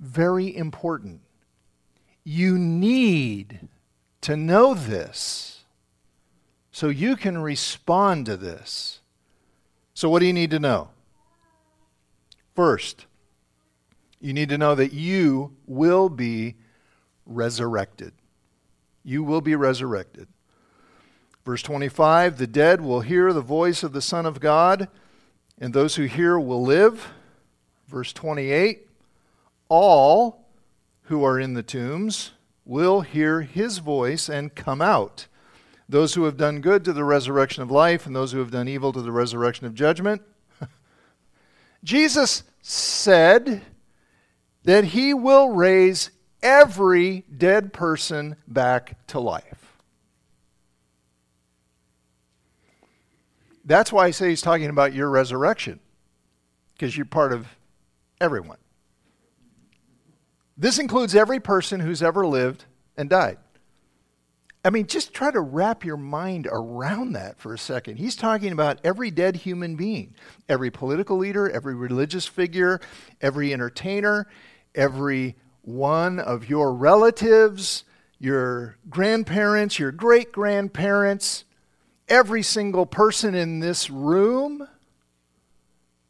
very 0.00 0.56
important. 0.56 1.20
You 2.24 2.58
need 2.58 3.68
to 4.22 4.36
know 4.36 4.72
this 4.72 5.55
so 6.76 6.90
you 6.90 7.16
can 7.16 7.38
respond 7.38 8.26
to 8.26 8.36
this. 8.36 9.00
So, 9.94 10.10
what 10.10 10.18
do 10.18 10.26
you 10.26 10.34
need 10.34 10.50
to 10.50 10.58
know? 10.58 10.90
First, 12.54 13.06
you 14.20 14.34
need 14.34 14.50
to 14.50 14.58
know 14.58 14.74
that 14.74 14.92
you 14.92 15.56
will 15.64 16.10
be 16.10 16.56
resurrected. 17.24 18.12
You 19.02 19.22
will 19.22 19.40
be 19.40 19.56
resurrected. 19.56 20.28
Verse 21.46 21.62
25 21.62 22.36
The 22.36 22.46
dead 22.46 22.82
will 22.82 23.00
hear 23.00 23.32
the 23.32 23.40
voice 23.40 23.82
of 23.82 23.94
the 23.94 24.02
Son 24.02 24.26
of 24.26 24.38
God, 24.38 24.88
and 25.58 25.72
those 25.72 25.96
who 25.96 26.04
hear 26.04 26.38
will 26.38 26.62
live. 26.62 27.08
Verse 27.88 28.12
28 28.12 28.86
All 29.70 30.44
who 31.04 31.24
are 31.24 31.40
in 31.40 31.54
the 31.54 31.62
tombs 31.62 32.32
will 32.66 33.00
hear 33.00 33.40
his 33.40 33.78
voice 33.78 34.28
and 34.28 34.54
come 34.54 34.82
out. 34.82 35.26
Those 35.88 36.14
who 36.14 36.24
have 36.24 36.36
done 36.36 36.60
good 36.60 36.84
to 36.84 36.92
the 36.92 37.04
resurrection 37.04 37.62
of 37.62 37.70
life, 37.70 38.06
and 38.06 38.14
those 38.14 38.32
who 38.32 38.38
have 38.38 38.50
done 38.50 38.68
evil 38.68 38.92
to 38.92 39.02
the 39.02 39.12
resurrection 39.12 39.66
of 39.66 39.74
judgment. 39.74 40.22
Jesus 41.84 42.42
said, 42.60 43.62
that 44.66 44.84
he 44.84 45.14
will 45.14 45.50
raise 45.50 46.10
every 46.42 47.22
dead 47.34 47.72
person 47.72 48.36
back 48.48 49.06
to 49.06 49.20
life. 49.20 49.78
That's 53.64 53.92
why 53.92 54.06
I 54.06 54.10
say 54.10 54.28
he's 54.28 54.42
talking 54.42 54.68
about 54.68 54.92
your 54.92 55.08
resurrection, 55.08 55.78
because 56.74 56.96
you're 56.96 57.06
part 57.06 57.32
of 57.32 57.46
everyone. 58.20 58.58
This 60.56 60.80
includes 60.80 61.14
every 61.14 61.38
person 61.38 61.78
who's 61.78 62.02
ever 62.02 62.26
lived 62.26 62.64
and 62.96 63.08
died. 63.08 63.38
I 64.66 64.70
mean, 64.70 64.88
just 64.88 65.14
try 65.14 65.30
to 65.30 65.40
wrap 65.40 65.84
your 65.84 65.96
mind 65.96 66.48
around 66.50 67.12
that 67.12 67.38
for 67.38 67.54
a 67.54 67.58
second. 67.58 67.98
He's 67.98 68.16
talking 68.16 68.50
about 68.50 68.80
every 68.82 69.12
dead 69.12 69.36
human 69.36 69.76
being, 69.76 70.16
every 70.48 70.72
political 70.72 71.16
leader, 71.16 71.48
every 71.48 71.76
religious 71.76 72.26
figure, 72.26 72.80
every 73.20 73.52
entertainer, 73.52 74.26
every 74.74 75.36
one 75.62 76.18
of 76.18 76.48
your 76.48 76.74
relatives, 76.74 77.84
your 78.18 78.76
grandparents, 78.90 79.78
your 79.78 79.92
great 79.92 80.32
grandparents, 80.32 81.44
every 82.08 82.42
single 82.42 82.86
person 82.86 83.36
in 83.36 83.60
this 83.60 83.88
room, 83.88 84.66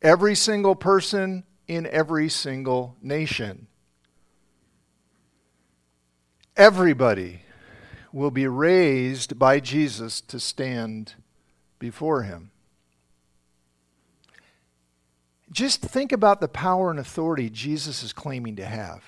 every 0.01 0.35
single 0.35 0.75
person 0.75 1.45
in 1.69 1.87
every 1.89 2.31
single 2.31 2.97
nation. 3.03 3.67
Everybody 6.57 7.43
will 8.17 8.31
be 8.31 8.47
raised 8.47 9.39
by 9.39 9.61
Jesus 9.61 10.23
to 10.23 10.41
stand 10.41 11.13
before 11.79 12.23
him. 12.23 12.51
Just 15.53 15.83
think 15.83 16.13
about 16.13 16.41
the 16.41 16.49
power 16.49 16.91
and 16.91 16.99
authority 16.99 17.51
Jesus 17.51 18.03
is 18.03 18.15
claiming 18.15 18.57
to 18.57 18.65
have. 18.65 19.05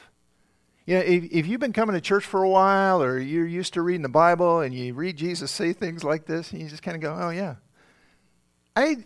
You 0.85 0.97
know, 0.97 1.00
if, 1.00 1.25
if 1.25 1.47
you've 1.47 1.59
been 1.59 1.73
coming 1.73 1.95
to 1.95 2.03
church 2.03 2.25
for 2.25 2.43
a 2.43 2.49
while 2.50 3.03
or 3.03 3.19
you're 3.19 3.47
used 3.47 3.73
to 3.75 3.83
reading 3.83 4.03
the 4.03 4.11
Bible 4.11 4.61
and 4.61 4.75
you 4.75 4.93
read 4.93 5.17
Jesus 5.17 5.50
say 5.50 5.73
things 5.73 6.05
like 6.05 6.27
this, 6.27 6.53
and 6.53 6.61
you 6.61 6.69
just 6.69 6.83
kind 6.83 6.95
of 6.95 7.00
go, 7.00 7.17
oh, 7.19 7.31
yeah. 7.31 7.55
I, 8.77 9.05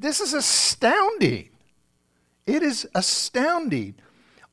this 0.00 0.20
is 0.20 0.34
astounding. 0.34 1.50
It 2.44 2.64
is 2.64 2.88
astounding. 2.92 3.94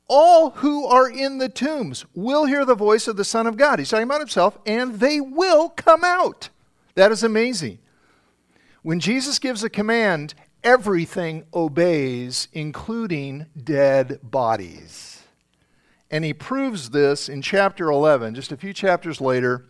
All 0.08 0.52
who 0.52 0.86
are 0.86 1.10
in 1.10 1.38
the 1.38 1.50
tombs 1.50 2.06
will 2.14 2.46
hear 2.46 2.66
the 2.66 2.76
voice 2.76 3.08
of 3.08 3.18
the 3.18 3.24
Son 3.24 3.48
of 3.48 3.58
God. 3.58 3.80
He's 3.80 3.90
talking 3.90 4.04
about 4.04 4.20
himself, 4.20 4.58
and 4.66 5.00
they 5.00 5.22
will 5.22 5.70
come 5.70 6.04
out. 6.04 6.50
That 6.96 7.12
is 7.12 7.24
amazing. 7.24 7.80
When 8.82 9.00
Jesus 9.00 9.40
gives 9.40 9.64
a 9.64 9.70
command, 9.70 10.34
everything 10.64 11.46
obeys, 11.54 12.48
including 12.54 13.48
dead 13.62 14.20
bodies. 14.24 15.24
And 16.12 16.24
he 16.24 16.34
proves 16.34 16.92
this 16.92 17.28
in 17.28 17.42
chapter 17.42 17.90
11, 17.90 18.36
just 18.36 18.52
a 18.52 18.58
few 18.58 18.74
chapters 18.74 19.20
later, 19.20 19.66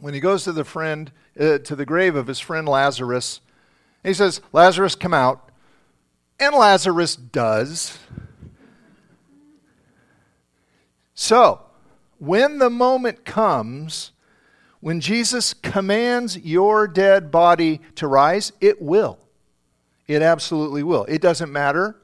when 0.00 0.14
he 0.14 0.20
goes 0.20 0.44
to 0.44 0.52
the 0.52 0.64
friend 0.64 1.12
uh, 1.38 1.58
to 1.58 1.76
the 1.76 1.86
grave 1.86 2.16
of 2.16 2.26
his 2.26 2.40
friend 2.40 2.68
Lazarus. 2.68 3.40
He 4.02 4.14
says, 4.14 4.40
"Lazarus, 4.52 4.94
come 4.94 5.14
out." 5.14 5.50
And 6.40 6.54
Lazarus 6.54 7.14
does. 7.16 7.98
So, 11.20 11.60
when 12.18 12.60
the 12.60 12.70
moment 12.70 13.26
comes 13.26 14.12
when 14.80 15.02
Jesus 15.02 15.52
commands 15.52 16.38
your 16.38 16.88
dead 16.88 17.30
body 17.30 17.82
to 17.96 18.06
rise, 18.06 18.52
it 18.58 18.80
will. 18.80 19.18
It 20.06 20.22
absolutely 20.22 20.82
will. 20.82 21.04
It 21.04 21.20
doesn't 21.20 21.52
matter 21.52 21.96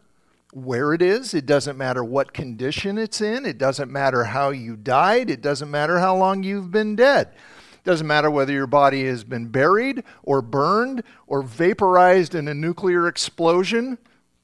where 0.53 0.93
it 0.93 1.01
is, 1.01 1.33
it 1.33 1.47
doesn't 1.47 1.79
matter 1.79 2.05
what 2.05 2.35
condition 2.35 2.99
it's 2.99 3.23
in, 3.23 3.47
it 3.47 3.57
doesn't 3.57 3.91
matter 3.91 4.25
how 4.25 4.51
you 4.51 4.77
died, 4.77 5.31
it 5.31 5.41
doesn't 5.41 5.71
matter 5.71 5.99
how 5.99 6.15
long 6.15 6.43
you've 6.43 6.71
been 6.71 6.95
dead. 6.95 7.29
It 7.73 7.85
doesn't 7.85 8.07
matter 8.07 8.31
whether 8.31 8.53
your 8.53 8.67
body 8.67 9.07
has 9.07 9.25
been 9.25 9.47
buried 9.47 10.05
or 10.25 10.43
burned 10.43 11.03
or 11.27 11.41
vaporized 11.41 12.35
in 12.35 12.49
a 12.49 12.55
nuclear 12.55 13.09
explosion 13.09 13.97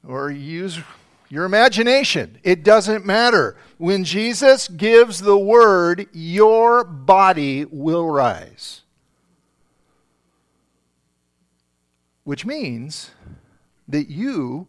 or 0.03 0.31
use 0.31 0.81
your 1.33 1.47
imagination. 1.47 2.37
It 2.43 2.63
doesn't 2.63 3.07
matter. 3.07 3.57
When 3.79 4.05
Jesus 4.05 4.69
gives 4.69 5.23
the 5.23 5.39
word, 5.39 6.07
your 6.13 6.85
body 6.85 7.65
will 7.65 8.07
rise. 8.11 8.83
Which 12.25 12.45
means 12.45 13.13
that 13.89 14.11
you 14.11 14.67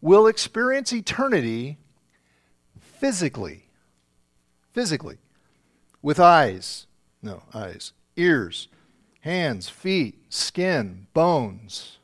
will 0.00 0.26
experience 0.26 0.92
eternity 0.92 1.78
physically. 2.80 3.66
Physically. 4.72 5.18
With 6.02 6.18
eyes. 6.18 6.88
No, 7.22 7.44
eyes. 7.54 7.92
Ears, 8.16 8.66
hands, 9.20 9.68
feet, 9.68 10.24
skin, 10.28 11.06
bones. 11.14 11.98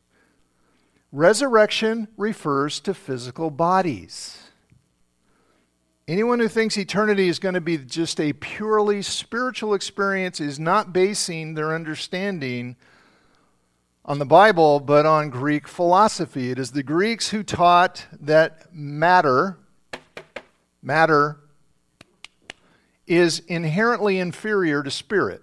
Resurrection 1.12 2.06
refers 2.16 2.78
to 2.80 2.94
physical 2.94 3.50
bodies. 3.50 4.50
Anyone 6.06 6.38
who 6.38 6.48
thinks 6.48 6.76
eternity 6.76 7.28
is 7.28 7.38
going 7.38 7.54
to 7.54 7.60
be 7.60 7.78
just 7.78 8.20
a 8.20 8.32
purely 8.32 9.02
spiritual 9.02 9.74
experience 9.74 10.40
is 10.40 10.58
not 10.58 10.92
basing 10.92 11.54
their 11.54 11.74
understanding 11.74 12.76
on 14.04 14.18
the 14.18 14.24
Bible, 14.24 14.80
but 14.80 15.04
on 15.04 15.30
Greek 15.30 15.68
philosophy. 15.68 16.50
It 16.50 16.58
is 16.58 16.72
the 16.72 16.82
Greeks 16.82 17.28
who 17.28 17.42
taught 17.42 18.06
that 18.20 18.74
matter, 18.74 19.58
matter, 20.82 21.38
is 23.06 23.40
inherently 23.40 24.18
inferior 24.18 24.82
to 24.82 24.90
spirit. 24.90 25.42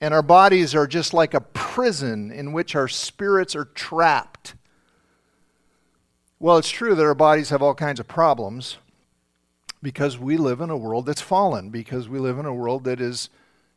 And 0.00 0.12
our 0.12 0.22
bodies 0.22 0.74
are 0.74 0.86
just 0.86 1.14
like 1.14 1.34
a 1.34 1.40
prison 1.40 2.30
in 2.30 2.52
which 2.52 2.74
our 2.74 2.88
spirits 2.88 3.54
are 3.56 3.64
trapped. 3.64 4.54
Well, 6.38 6.58
it's 6.58 6.70
true 6.70 6.94
that 6.94 7.04
our 7.04 7.14
bodies 7.14 7.50
have 7.50 7.62
all 7.62 7.74
kinds 7.74 8.00
of 8.00 8.06
problems 8.06 8.78
because 9.82 10.18
we 10.18 10.36
live 10.36 10.60
in 10.60 10.70
a 10.70 10.76
world 10.76 11.06
that's 11.06 11.20
fallen, 11.20 11.70
because 11.70 12.08
we 12.08 12.18
live 12.18 12.38
in 12.38 12.46
a 12.46 12.54
world 12.54 12.84
that 12.84 13.00
is 13.00 13.30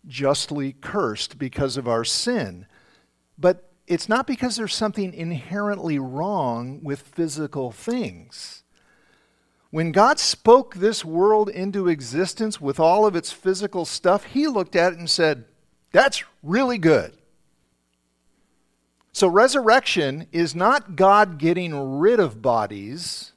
justly 0.07 0.73
cursed 0.81 1.37
because 1.37 1.77
of 1.77 1.87
our 1.87 2.03
sin. 2.03 2.65
But 3.37 3.71
it's 3.87 4.09
not 4.09 4.27
because 4.27 4.55
there's 4.55 4.75
something 4.75 5.13
inherently 5.13 5.99
wrong 5.99 6.81
with 6.83 7.01
physical 7.01 7.71
things. 7.71 8.63
When 9.71 9.91
God 9.91 10.19
spoke 10.19 10.75
this 10.75 11.05
world 11.05 11.49
into 11.49 11.87
existence 11.87 12.59
with 12.59 12.79
all 12.79 13.05
of 13.05 13.15
its 13.15 13.31
physical 13.31 13.85
stuff, 13.85 14.25
He 14.25 14.47
looked 14.47 14.75
at 14.75 14.93
it 14.93 14.99
and 14.99 15.09
said, 15.09 15.45
That's 15.91 16.23
really 16.43 16.77
good. 16.77 17.13
So, 19.11 19.27
resurrection 19.27 20.27
is 20.31 20.55
not 20.55 20.95
God 20.95 21.39
getting 21.39 21.97
rid 21.99 22.19
of 22.19 22.41
bodies, 22.41 23.33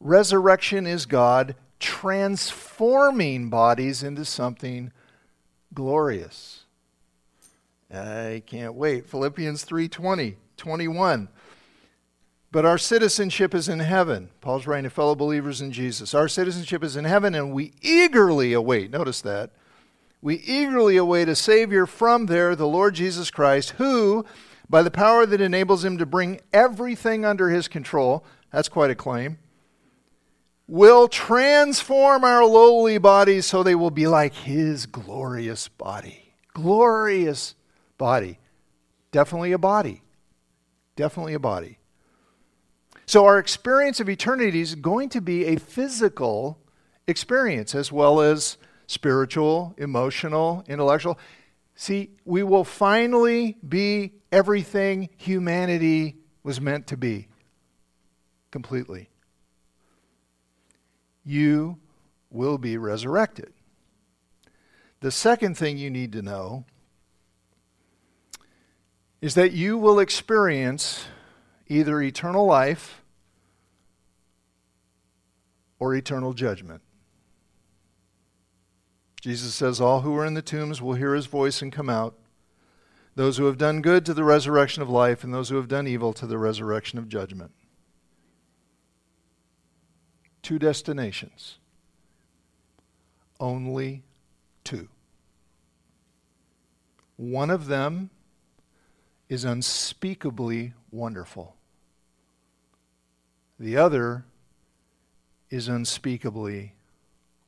resurrection 0.00 0.86
is 0.86 1.06
God 1.06 1.54
transforming 1.78 3.48
bodies 3.48 4.02
into 4.02 4.24
something 4.24 4.92
glorious. 5.72 6.64
I 7.92 8.42
can't 8.46 8.74
wait. 8.74 9.06
Philippians 9.06 9.64
3:20, 9.64 10.36
21. 10.56 11.28
But 12.52 12.66
our 12.66 12.78
citizenship 12.78 13.54
is 13.54 13.68
in 13.68 13.78
heaven. 13.78 14.30
Paul's 14.40 14.66
writing 14.66 14.84
to 14.84 14.90
fellow 14.90 15.14
believers 15.14 15.60
in 15.60 15.70
Jesus. 15.70 16.14
Our 16.14 16.26
citizenship 16.26 16.82
is 16.82 16.96
in 16.96 17.04
heaven, 17.04 17.34
and 17.34 17.52
we 17.52 17.72
eagerly 17.80 18.52
await, 18.52 18.90
notice 18.90 19.20
that, 19.20 19.50
we 20.22 20.36
eagerly 20.36 20.96
await 20.96 21.28
a 21.28 21.34
Savior 21.34 21.86
from 21.86 22.26
there, 22.26 22.54
the 22.54 22.66
Lord 22.66 22.94
Jesus 22.94 23.30
Christ, 23.30 23.70
who, 23.70 24.24
by 24.68 24.82
the 24.82 24.90
power 24.90 25.24
that 25.24 25.40
enables 25.40 25.84
him 25.84 25.98
to 25.98 26.06
bring 26.06 26.40
everything 26.52 27.24
under 27.24 27.48
his 27.48 27.68
control, 27.68 28.24
that's 28.52 28.68
quite 28.68 28.90
a 28.90 28.94
claim, 28.94 29.38
will 30.66 31.08
transform 31.08 32.22
our 32.22 32.44
lowly 32.44 32.98
bodies 32.98 33.46
so 33.46 33.62
they 33.62 33.74
will 33.74 33.90
be 33.90 34.06
like 34.06 34.34
his 34.34 34.86
glorious 34.86 35.68
body. 35.68 36.34
Glorious 36.54 37.54
body. 37.98 38.38
Definitely 39.10 39.52
a 39.52 39.58
body. 39.58 40.02
Definitely 40.96 41.34
a 41.34 41.40
body. 41.40 41.78
So, 43.06 43.24
our 43.24 43.38
experience 43.38 43.98
of 43.98 44.08
eternity 44.08 44.60
is 44.60 44.76
going 44.76 45.08
to 45.08 45.20
be 45.20 45.46
a 45.46 45.56
physical 45.56 46.58
experience 47.08 47.74
as 47.74 47.90
well 47.90 48.20
as 48.20 48.56
spiritual, 48.90 49.72
emotional, 49.78 50.64
intellectual. 50.66 51.16
See, 51.76 52.10
we 52.24 52.42
will 52.42 52.64
finally 52.64 53.56
be 53.66 54.14
everything 54.32 55.10
humanity 55.16 56.16
was 56.42 56.60
meant 56.60 56.88
to 56.88 56.96
be 56.96 57.28
completely. 58.50 59.08
You 61.24 61.78
will 62.30 62.58
be 62.58 62.76
resurrected. 62.76 63.52
The 64.98 65.12
second 65.12 65.56
thing 65.56 65.78
you 65.78 65.88
need 65.88 66.10
to 66.14 66.22
know 66.22 66.64
is 69.20 69.36
that 69.36 69.52
you 69.52 69.78
will 69.78 70.00
experience 70.00 71.04
either 71.68 72.02
eternal 72.02 72.44
life 72.44 73.04
or 75.78 75.94
eternal 75.94 76.32
judgment. 76.32 76.82
Jesus 79.20 79.54
says, 79.54 79.80
All 79.80 80.00
who 80.00 80.16
are 80.16 80.24
in 80.24 80.34
the 80.34 80.42
tombs 80.42 80.80
will 80.80 80.94
hear 80.94 81.14
his 81.14 81.26
voice 81.26 81.60
and 81.60 81.72
come 81.72 81.90
out. 81.90 82.14
Those 83.14 83.36
who 83.36 83.44
have 83.44 83.58
done 83.58 83.82
good 83.82 84.06
to 84.06 84.14
the 84.14 84.24
resurrection 84.24 84.82
of 84.82 84.88
life, 84.88 85.22
and 85.22 85.34
those 85.34 85.50
who 85.50 85.56
have 85.56 85.68
done 85.68 85.86
evil 85.86 86.12
to 86.14 86.26
the 86.26 86.38
resurrection 86.38 86.98
of 86.98 87.08
judgment. 87.08 87.52
Two 90.42 90.58
destinations. 90.58 91.58
Only 93.38 94.04
two. 94.64 94.88
One 97.16 97.50
of 97.50 97.66
them 97.66 98.10
is 99.28 99.44
unspeakably 99.44 100.72
wonderful. 100.90 101.56
The 103.58 103.76
other 103.76 104.24
is 105.50 105.68
unspeakably 105.68 106.74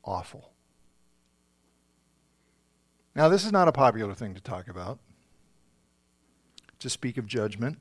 awful. 0.04 0.51
Now, 3.14 3.28
this 3.28 3.44
is 3.44 3.52
not 3.52 3.68
a 3.68 3.72
popular 3.72 4.14
thing 4.14 4.34
to 4.34 4.40
talk 4.40 4.68
about, 4.68 4.98
to 6.78 6.88
speak 6.88 7.18
of 7.18 7.26
judgment, 7.26 7.78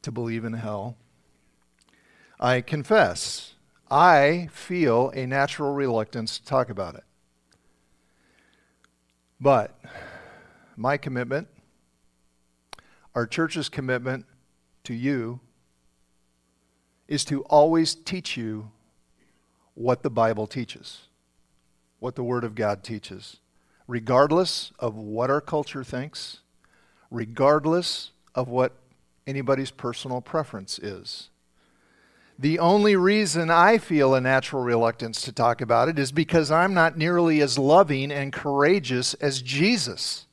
to 0.00 0.10
believe 0.10 0.46
in 0.46 0.54
hell. 0.54 0.96
I 2.40 2.62
confess, 2.62 3.54
I 3.90 4.48
feel 4.50 5.10
a 5.10 5.26
natural 5.26 5.74
reluctance 5.74 6.38
to 6.38 6.44
talk 6.44 6.70
about 6.70 6.94
it. 6.94 7.04
But 9.38 9.78
my 10.74 10.96
commitment, 10.96 11.48
our 13.14 13.26
church's 13.26 13.68
commitment 13.68 14.24
to 14.84 14.94
you, 14.94 15.40
is 17.08 17.26
to 17.26 17.42
always 17.42 17.94
teach 17.94 18.38
you 18.38 18.70
what 19.74 20.02
the 20.02 20.10
Bible 20.10 20.46
teaches, 20.46 21.08
what 21.98 22.14
the 22.14 22.24
Word 22.24 22.42
of 22.42 22.54
God 22.54 22.82
teaches 22.82 23.36
regardless 23.86 24.72
of 24.78 24.96
what 24.96 25.30
our 25.30 25.40
culture 25.40 25.84
thinks, 25.84 26.38
regardless 27.10 28.10
of 28.34 28.48
what 28.48 28.72
anybody's 29.26 29.70
personal 29.70 30.20
preference 30.20 30.78
is. 30.78 31.28
The 32.38 32.58
only 32.58 32.96
reason 32.96 33.50
I 33.50 33.78
feel 33.78 34.14
a 34.14 34.20
natural 34.20 34.62
reluctance 34.62 35.22
to 35.22 35.32
talk 35.32 35.60
about 35.60 35.88
it 35.88 35.98
is 35.98 36.10
because 36.10 36.50
I'm 36.50 36.74
not 36.74 36.96
nearly 36.96 37.40
as 37.40 37.58
loving 37.58 38.10
and 38.10 38.32
courageous 38.32 39.14
as 39.14 39.42
Jesus. 39.42 40.26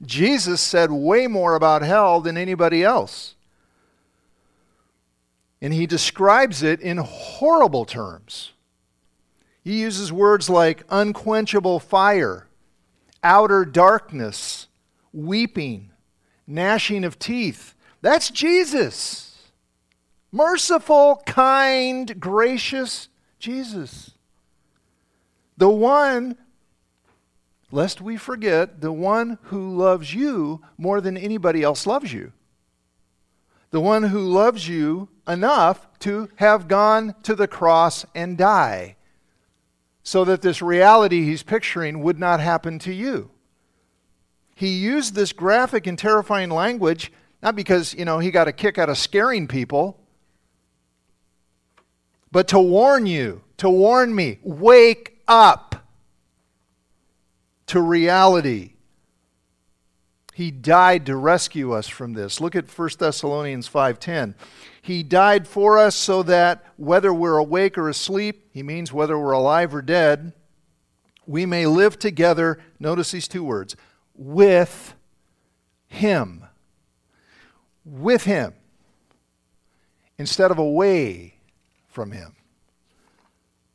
Jesus 0.00 0.60
said 0.60 0.90
way 0.90 1.26
more 1.26 1.54
about 1.54 1.82
hell 1.82 2.20
than 2.20 2.36
anybody 2.36 2.82
else. 2.82 3.34
And 5.60 5.74
he 5.74 5.86
describes 5.86 6.62
it 6.62 6.80
in 6.80 6.98
horrible 6.98 7.84
terms. 7.84 8.52
He 9.62 9.80
uses 9.80 10.12
words 10.12 10.50
like 10.50 10.84
unquenchable 10.90 11.80
fire, 11.80 12.46
outer 13.24 13.64
darkness, 13.64 14.68
weeping, 15.12 15.90
gnashing 16.46 17.04
of 17.04 17.18
teeth. 17.18 17.74
That's 18.02 18.30
Jesus. 18.30 19.50
Merciful, 20.30 21.22
kind, 21.26 22.20
gracious 22.20 23.08
Jesus. 23.38 24.12
The 25.56 25.70
one, 25.70 26.36
lest 27.70 28.00
we 28.00 28.16
forget, 28.16 28.80
the 28.80 28.92
one 28.92 29.38
who 29.44 29.76
loves 29.76 30.12
you 30.12 30.60
more 30.76 31.00
than 31.00 31.16
anybody 31.16 31.62
else 31.62 31.86
loves 31.86 32.12
you. 32.12 32.32
The 33.70 33.80
one 33.80 34.04
who 34.04 34.20
loves 34.20 34.68
you 34.68 35.08
enough 35.26 35.86
to 36.00 36.28
have 36.36 36.68
gone 36.68 37.14
to 37.22 37.34
the 37.34 37.48
cross 37.48 38.04
and 38.14 38.36
die 38.36 38.96
so 40.04 40.24
that 40.24 40.42
this 40.42 40.62
reality 40.62 41.24
he's 41.24 41.42
picturing 41.42 42.00
would 42.00 42.20
not 42.20 42.38
happen 42.38 42.78
to 42.78 42.92
you. 42.92 43.30
He 44.54 44.68
used 44.68 45.16
this 45.16 45.32
graphic 45.32 45.88
and 45.88 45.98
terrifying 45.98 46.50
language 46.50 47.10
not 47.44 47.54
because, 47.54 47.92
you 47.92 48.06
know, 48.06 48.20
he 48.20 48.30
got 48.30 48.48
a 48.48 48.52
kick 48.52 48.78
out 48.78 48.88
of 48.88 48.96
scaring 48.96 49.46
people, 49.46 50.00
but 52.32 52.48
to 52.48 52.58
warn 52.58 53.04
you, 53.04 53.42
to 53.58 53.68
warn 53.68 54.14
me, 54.14 54.38
wake 54.42 55.20
up 55.28 55.84
to 57.66 57.82
reality. 57.82 58.72
He 60.32 60.50
died 60.50 61.04
to 61.04 61.16
rescue 61.16 61.72
us 61.72 61.86
from 61.86 62.14
this. 62.14 62.40
Look 62.40 62.56
at 62.56 62.66
1 62.66 62.98
Thessalonians 62.98 63.68
5:10. 63.68 64.34
He 64.84 65.02
died 65.02 65.48
for 65.48 65.78
us 65.78 65.96
so 65.96 66.22
that 66.24 66.62
whether 66.76 67.12
we're 67.14 67.38
awake 67.38 67.78
or 67.78 67.88
asleep, 67.88 68.50
he 68.52 68.62
means 68.62 68.92
whether 68.92 69.18
we're 69.18 69.32
alive 69.32 69.74
or 69.74 69.80
dead, 69.80 70.34
we 71.26 71.46
may 71.46 71.64
live 71.64 71.98
together, 71.98 72.58
notice 72.78 73.10
these 73.12 73.26
two 73.26 73.42
words, 73.42 73.76
with 74.14 74.94
him. 75.86 76.44
With 77.82 78.24
him. 78.24 78.52
Instead 80.18 80.50
of 80.50 80.58
away 80.58 81.38
from 81.88 82.12
him. 82.12 82.36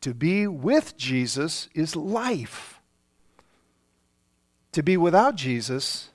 To 0.01 0.13
be 0.13 0.45
with 0.45 0.95
Jesus 0.95 1.69
is 1.73 1.95
life. 1.95 2.81
To 4.73 4.83
be 4.83 4.95
without 4.95 5.33
Jesus 5.33 6.09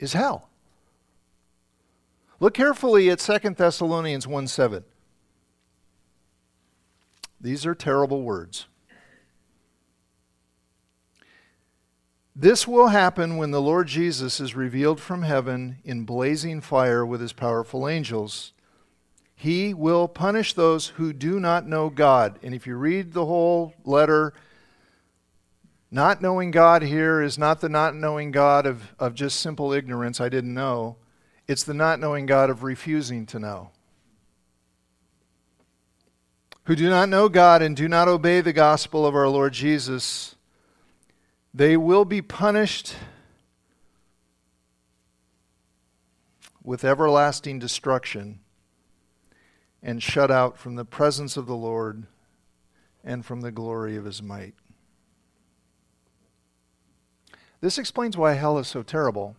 is 0.00 0.14
hell. 0.14 0.50
Look 2.38 2.54
carefully 2.54 3.08
at 3.10 3.18
2 3.18 3.50
Thessalonians 3.50 4.26
1 4.26 4.46
7. 4.46 4.84
These 7.40 7.64
are 7.64 7.74
terrible 7.74 8.22
words. 8.22 8.66
This 12.34 12.68
will 12.68 12.88
happen 12.88 13.38
when 13.38 13.50
the 13.50 13.62
Lord 13.62 13.88
Jesus 13.88 14.40
is 14.40 14.54
revealed 14.54 15.00
from 15.00 15.22
heaven 15.22 15.78
in 15.84 16.04
blazing 16.04 16.60
fire 16.60 17.04
with 17.06 17.22
his 17.22 17.32
powerful 17.32 17.88
angels. 17.88 18.52
He 19.34 19.72
will 19.72 20.06
punish 20.06 20.52
those 20.52 20.88
who 20.88 21.14
do 21.14 21.40
not 21.40 21.66
know 21.66 21.88
God. 21.88 22.38
And 22.42 22.54
if 22.54 22.66
you 22.66 22.76
read 22.76 23.12
the 23.12 23.24
whole 23.24 23.72
letter, 23.84 24.34
not 25.90 26.20
knowing 26.20 26.50
God 26.50 26.82
here 26.82 27.22
is 27.22 27.38
not 27.38 27.62
the 27.62 27.70
not 27.70 27.94
knowing 27.94 28.32
God 28.32 28.66
of, 28.66 28.94
of 28.98 29.14
just 29.14 29.40
simple 29.40 29.72
ignorance, 29.72 30.20
I 30.20 30.28
didn't 30.28 30.52
know. 30.52 30.96
It's 31.48 31.64
the 31.64 31.74
not 31.74 32.00
knowing 32.00 32.26
God 32.26 32.50
of 32.50 32.62
refusing 32.62 33.26
to 33.26 33.38
know. 33.38 33.70
Who 36.64 36.74
do 36.74 36.90
not 36.90 37.08
know 37.08 37.28
God 37.28 37.62
and 37.62 37.76
do 37.76 37.88
not 37.88 38.08
obey 38.08 38.40
the 38.40 38.52
gospel 38.52 39.06
of 39.06 39.14
our 39.14 39.28
Lord 39.28 39.52
Jesus, 39.52 40.34
they 41.54 41.76
will 41.76 42.04
be 42.04 42.20
punished 42.20 42.96
with 46.64 46.84
everlasting 46.84 47.60
destruction 47.60 48.40
and 49.80 50.02
shut 50.02 50.32
out 50.32 50.58
from 50.58 50.74
the 50.74 50.84
presence 50.84 51.36
of 51.36 51.46
the 51.46 51.54
Lord 51.54 52.06
and 53.04 53.24
from 53.24 53.42
the 53.42 53.52
glory 53.52 53.94
of 53.94 54.04
his 54.04 54.20
might. 54.20 54.54
This 57.60 57.78
explains 57.78 58.16
why 58.16 58.32
hell 58.32 58.58
is 58.58 58.66
so 58.66 58.82
terrible. 58.82 59.36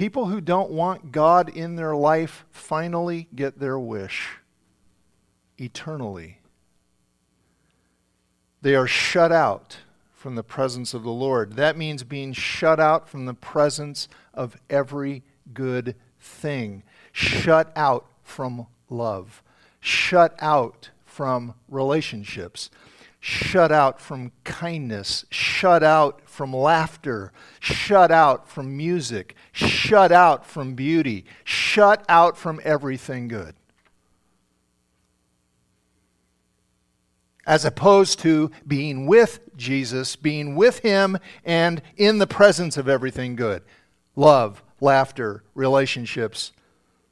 People 0.00 0.28
who 0.28 0.40
don't 0.40 0.70
want 0.70 1.12
God 1.12 1.50
in 1.50 1.76
their 1.76 1.94
life 1.94 2.46
finally 2.50 3.28
get 3.34 3.60
their 3.60 3.78
wish 3.78 4.38
eternally. 5.58 6.38
They 8.62 8.74
are 8.74 8.86
shut 8.86 9.30
out 9.30 9.80
from 10.14 10.36
the 10.36 10.42
presence 10.42 10.94
of 10.94 11.02
the 11.02 11.10
Lord. 11.10 11.56
That 11.56 11.76
means 11.76 12.02
being 12.02 12.32
shut 12.32 12.80
out 12.80 13.10
from 13.10 13.26
the 13.26 13.34
presence 13.34 14.08
of 14.32 14.56
every 14.70 15.22
good 15.52 15.94
thing, 16.18 16.82
shut 17.12 17.70
out 17.76 18.06
from 18.22 18.68
love, 18.88 19.42
shut 19.80 20.34
out 20.38 20.88
from 21.04 21.52
relationships, 21.68 22.70
shut 23.20 23.70
out 23.70 24.00
from 24.00 24.32
kindness, 24.44 25.26
shut 25.30 25.82
out 25.82 26.22
from 26.24 26.54
laughter, 26.54 27.32
shut 27.60 28.10
out 28.10 28.48
from 28.48 28.76
music, 28.76 29.34
shut 29.52 30.10
out 30.10 30.46
from 30.46 30.74
beauty, 30.74 31.26
shut 31.44 32.02
out 32.08 32.38
from 32.38 32.58
everything 32.64 33.28
good. 33.28 33.54
As 37.46 37.64
opposed 37.64 38.20
to 38.20 38.50
being 38.66 39.06
with 39.06 39.40
Jesus, 39.56 40.16
being 40.16 40.56
with 40.56 40.78
Him, 40.78 41.18
and 41.44 41.82
in 41.96 42.18
the 42.18 42.26
presence 42.26 42.76
of 42.76 42.88
everything 42.88 43.36
good 43.36 43.62
love, 44.16 44.62
laughter, 44.80 45.42
relationships, 45.54 46.52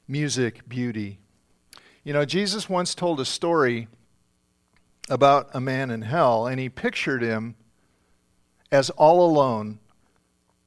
music, 0.07 0.67
beauty. 0.67 1.19
You 2.03 2.13
know, 2.13 2.25
Jesus 2.25 2.67
once 2.67 2.95
told 2.95 3.19
a 3.19 3.25
story 3.25 3.87
about 5.09 5.49
a 5.53 5.59
man 5.59 5.91
in 5.91 6.03
hell, 6.03 6.47
and 6.47 6.59
he 6.59 6.69
pictured 6.69 7.21
him 7.21 7.55
as 8.71 8.89
all 8.91 9.25
alone, 9.25 9.79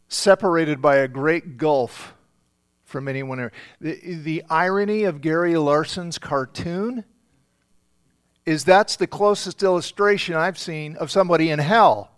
separated 0.09 0.83
by 0.83 0.97
a 0.97 1.09
great 1.09 1.57
gulf 1.57 2.15
from 2.85 3.09
anyone. 3.09 3.51
The, 3.81 3.99
the 4.17 4.43
irony 4.51 5.05
of 5.05 5.21
Gary 5.21 5.57
Larson's 5.57 6.19
cartoon 6.19 7.05
is 8.45 8.65
that's 8.65 8.97
the 8.97 9.07
closest 9.07 9.63
illustration 9.63 10.35
I've 10.35 10.59
seen 10.59 10.97
of 10.97 11.11
somebody 11.11 11.51
in 11.51 11.59
hell. 11.59 12.11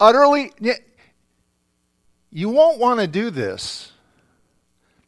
Utterly, 0.00 0.52
you 2.30 2.48
won't 2.48 2.78
want 2.78 3.00
to 3.00 3.06
do 3.06 3.30
this, 3.30 3.92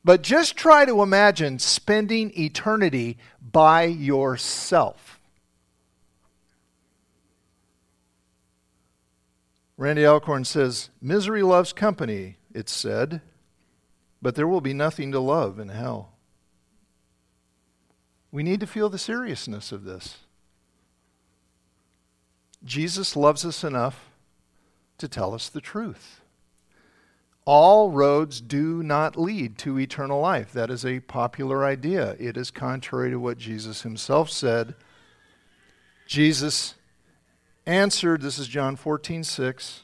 but 0.05 0.22
just 0.22 0.57
try 0.57 0.85
to 0.85 1.03
imagine 1.03 1.59
spending 1.59 2.31
eternity 2.38 3.18
by 3.40 3.85
yourself. 3.85 5.13
Randy 9.77 10.07
Alcorn 10.07 10.45
says, 10.45 10.91
Misery 11.01 11.43
loves 11.43 11.73
company, 11.73 12.37
it's 12.55 12.73
said, 12.73 13.21
but 14.23 14.35
there 14.37 14.47
will 14.47 14.61
be 14.61 14.75
nothing 14.75 15.11
to 15.13 15.21
love 15.21 15.59
in 15.59 15.69
hell. 15.69 16.13
We 18.31 18.43
need 18.43 18.61
to 18.61 18.67
feel 18.67 18.89
the 18.89 18.99
seriousness 18.99 19.73
of 19.73 19.85
this. 19.85 20.19
Jesus 22.65 23.17
loves 23.17 23.45
us 23.45 23.63
enough 23.63 24.11
to 24.99 25.09
tell 25.09 25.35
us 25.35 25.49
the 25.49 25.61
truth. 25.61 26.21
All 27.45 27.91
roads 27.91 28.41
do 28.41 28.83
not 28.83 29.19
lead 29.19 29.59
to 29.59 29.79
eternal 29.79 30.21
life. 30.21 30.53
That 30.53 30.71
is 30.71 30.85
a 30.85 31.01
popular 31.01 31.65
idea. 31.65 32.17
It 32.19 32.37
is 32.37 32.51
contrary 32.51 33.11
to 33.11 33.21
what 33.21 33.37
Jesus 33.37 33.83
himself 33.83 34.31
said. 34.31 34.75
Jesus 36.07 36.75
answered, 37.66 38.20
this 38.20 38.38
is 38.38 38.48
John 38.48 38.77
14, 38.77 39.24
6. 39.24 39.81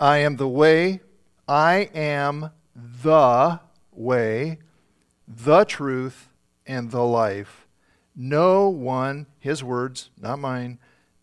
I 0.00 0.18
am 0.18 0.36
the 0.36 0.48
way, 0.48 1.00
I 1.46 1.90
am 1.94 2.50
the 2.74 3.60
way, 3.92 4.58
the 5.26 5.64
truth, 5.64 6.28
and 6.66 6.90
the 6.90 7.04
life. 7.04 7.66
No 8.14 8.68
one, 8.68 9.26
his 9.38 9.62
words, 9.64 10.10
not 10.20 10.38
mine, 10.38 10.78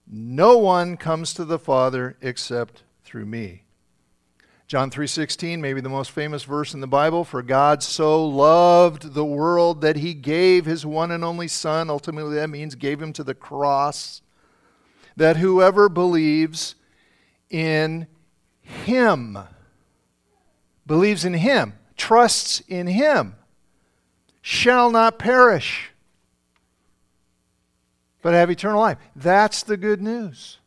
no 0.08 0.58
one 0.58 0.98
comes 0.98 1.34
to 1.34 1.46
the 1.46 1.60
Father 1.60 2.18
except 2.22 2.84
through 3.04 3.26
me. 3.26 3.64
John 4.68 4.90
3:16, 4.90 5.62
maybe 5.62 5.80
the 5.80 5.90
most 5.90 6.10
famous 6.10 6.44
verse 6.44 6.74
in 6.74 6.80
the 6.80 6.88
Bible, 6.88 7.24
for 7.24 7.44
God 7.44 7.84
so 7.84 8.26
loved 8.26 9.14
the 9.14 9.26
world 9.26 9.82
that 9.82 9.98
he 9.98 10.16
gave 10.16 10.66
his 10.66 10.86
one 10.86 11.12
and 11.12 11.24
only 11.24 11.48
son, 11.48 11.90
ultimately 11.90 12.36
that 12.36 12.50
means 12.50 12.74
gave 12.74 13.00
him 13.00 13.14
to 13.14 13.24
the 13.24 13.36
cross, 13.36 14.24
that 15.16 15.38
whoever 15.38 15.90
believes 15.90 16.76
in 17.50 18.08
him 18.62 19.38
believes 20.86 21.26
in 21.26 21.34
him, 21.34 21.74
trusts 21.98 22.62
in 22.68 22.88
him, 22.88 23.36
shall 24.42 24.92
not 24.92 25.18
perish 25.18 25.92
but 28.26 28.34
have 28.34 28.50
eternal 28.50 28.80
life. 28.80 28.98
That's 29.16 29.62
the 29.62 29.78
good 29.78 30.02
news. 30.02 30.58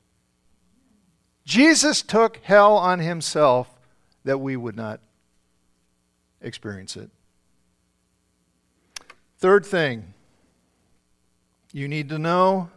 Jesus 1.45 2.03
took 2.03 2.37
hell 2.45 2.77
on 2.77 3.01
himself 3.01 3.75
that 4.23 4.39
we 4.39 4.57
would 4.57 4.77
not 4.77 5.01
experience 6.41 6.97
it. 6.97 7.11
Third 9.39 9.67
thing 9.67 10.15
you 11.73 11.89
need 11.89 12.09
to 12.11 12.19
know 12.19 12.71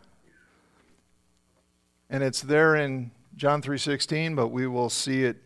and 2.12 2.24
it's 2.24 2.41
there 2.41 2.76
in 2.76 3.10
John 3.36 3.63
3:16 3.63 4.36
but 4.36 4.50
we 4.50 4.67
will 4.67 4.91
see 4.91 5.24
it 5.24 5.38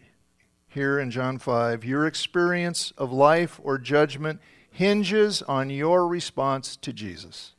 here 0.67 0.99
in 0.99 1.09
John 1.11 1.37
5 1.37 1.85
your 1.85 2.05
experience 2.05 2.91
of 2.97 3.13
life 3.13 3.61
or 3.63 3.77
judgment 3.77 4.41
hinges 4.69 5.41
on 5.43 5.69
your 5.69 6.05
response 6.05 6.75
to 6.75 6.91
Jesus 6.91 7.53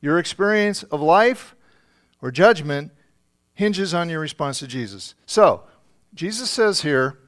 your 0.00 0.18
experience 0.18 0.84
of 0.84 1.00
life 1.00 1.56
or 2.22 2.30
judgment 2.30 2.92
hinges 3.54 3.92
on 3.92 4.08
your 4.08 4.20
response 4.20 4.58
to 4.58 4.66
Jesus. 4.66 5.14
So, 5.26 5.64
Jesus 6.14 6.50
says 6.50 6.82
here 6.82 7.18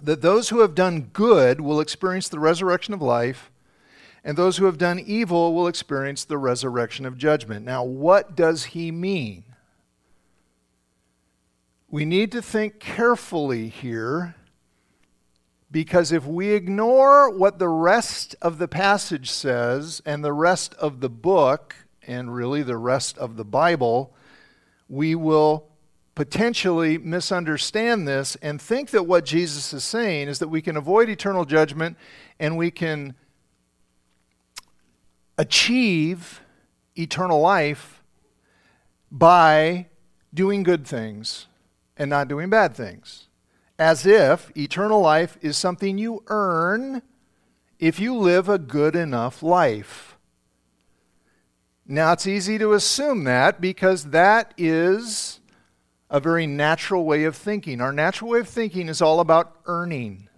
that 0.00 0.22
those 0.22 0.48
who 0.48 0.60
have 0.60 0.74
done 0.74 1.10
good 1.12 1.60
will 1.60 1.80
experience 1.80 2.28
the 2.28 2.38
resurrection 2.38 2.94
of 2.94 3.02
life, 3.02 3.50
and 4.24 4.36
those 4.36 4.56
who 4.56 4.66
have 4.66 4.78
done 4.78 5.00
evil 5.00 5.52
will 5.52 5.66
experience 5.66 6.24
the 6.24 6.38
resurrection 6.38 7.04
of 7.04 7.18
judgment. 7.18 7.66
Now, 7.66 7.82
what 7.82 8.36
does 8.36 8.66
he 8.66 8.92
mean? 8.92 9.44
We 11.92 12.04
need 12.04 12.32
to 12.32 12.42
think 12.42 12.80
carefully 12.80 13.68
here 13.68 14.34
because 15.70 16.10
if 16.10 16.26
we 16.26 16.48
ignore 16.48 17.30
what 17.30 17.60
the 17.60 17.68
rest 17.68 18.34
of 18.42 18.58
the 18.58 18.66
passage 18.66 19.30
says 19.30 20.02
and 20.04 20.24
the 20.24 20.32
rest 20.32 20.74
of 20.74 21.00
the 21.00 21.08
book, 21.08 21.76
and 22.06 22.34
really 22.34 22.62
the 22.62 22.76
rest 22.76 23.16
of 23.18 23.36
the 23.36 23.44
Bible, 23.44 24.12
we 24.88 25.14
will 25.14 25.68
potentially 26.14 26.98
misunderstand 26.98 28.06
this 28.06 28.36
and 28.42 28.60
think 28.60 28.90
that 28.90 29.04
what 29.04 29.24
Jesus 29.24 29.72
is 29.72 29.84
saying 29.84 30.28
is 30.28 30.38
that 30.40 30.48
we 30.48 30.60
can 30.60 30.76
avoid 30.76 31.08
eternal 31.08 31.44
judgment 31.44 31.96
and 32.38 32.56
we 32.56 32.70
can 32.70 33.14
achieve 35.38 36.40
eternal 36.96 37.40
life 37.40 38.02
by 39.10 39.86
doing 40.34 40.62
good 40.62 40.86
things 40.86 41.46
and 41.96 42.10
not 42.10 42.28
doing 42.28 42.50
bad 42.50 42.74
things 42.74 43.28
as 43.82 44.06
if 44.06 44.56
eternal 44.56 45.00
life 45.00 45.36
is 45.40 45.56
something 45.56 45.98
you 45.98 46.22
earn 46.28 47.02
if 47.80 47.98
you 47.98 48.16
live 48.16 48.48
a 48.48 48.58
good 48.58 48.94
enough 48.94 49.42
life. 49.42 50.16
Now, 51.84 52.12
it's 52.12 52.28
easy 52.28 52.58
to 52.58 52.74
assume 52.74 53.24
that 53.24 53.60
because 53.60 54.10
that 54.10 54.54
is 54.56 55.40
a 56.08 56.20
very 56.20 56.46
natural 56.46 57.04
way 57.04 57.24
of 57.24 57.34
thinking. 57.34 57.80
Our 57.80 57.92
natural 57.92 58.30
way 58.30 58.38
of 58.38 58.48
thinking 58.48 58.88
is 58.88 59.02
all 59.02 59.18
about 59.18 59.56
earning. 59.66 60.28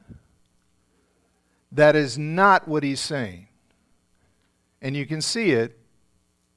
That 1.71 1.97
is 1.97 2.17
not 2.17 2.67
what 2.67 2.83
he's 2.83 3.01
saying. 3.01 3.49
And 4.81 4.97
you 4.97 5.05
can 5.05 5.21
see 5.21 5.51
it 5.51 5.79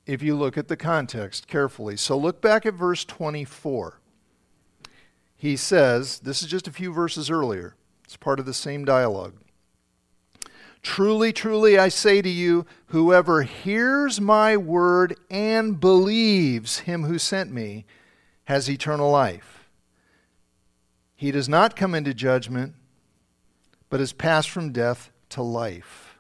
if 0.06 0.22
you 0.22 0.38
look 0.38 0.58
at 0.58 0.70
the 0.70 0.78
context 0.78 1.48
carefully. 1.48 1.98
So 1.98 2.18
look 2.18 2.42
back 2.42 2.66
at 2.66 2.76
verse 2.76 3.04
24 3.04 4.00
he 5.38 5.56
says, 5.56 6.20
this 6.20 6.42
is 6.42 6.50
just 6.50 6.68
a 6.68 6.74
few 6.74 6.92
verses 6.92 7.30
earlier, 7.30 7.76
it's 8.04 8.18
part 8.18 8.40
of 8.40 8.46
the 8.46 8.54
same 8.54 8.84
dialogue. 8.84 9.36
Truly, 10.82 11.34
truly, 11.34 11.78
I 11.78 11.90
say 11.90 12.22
to 12.22 12.30
you, 12.30 12.66
whoever 12.88 13.44
hears 13.44 14.20
my 14.22 14.58
word 14.58 15.16
and 15.30 15.80
believes 15.80 16.80
him 16.80 17.04
who 17.04 17.20
sent 17.20 17.52
me 17.52 17.86
has 18.46 18.70
eternal 18.70 19.12
life. 19.12 19.70
He 21.16 21.32
does 21.32 21.50
not 21.50 21.76
come 21.76 21.94
into 21.94 22.14
judgment, 22.14 22.74
but 23.90 24.00
is 24.00 24.14
passed 24.14 24.50
from 24.50 24.72
death 24.72 25.12
to 25.30 25.42
life. 25.42 26.20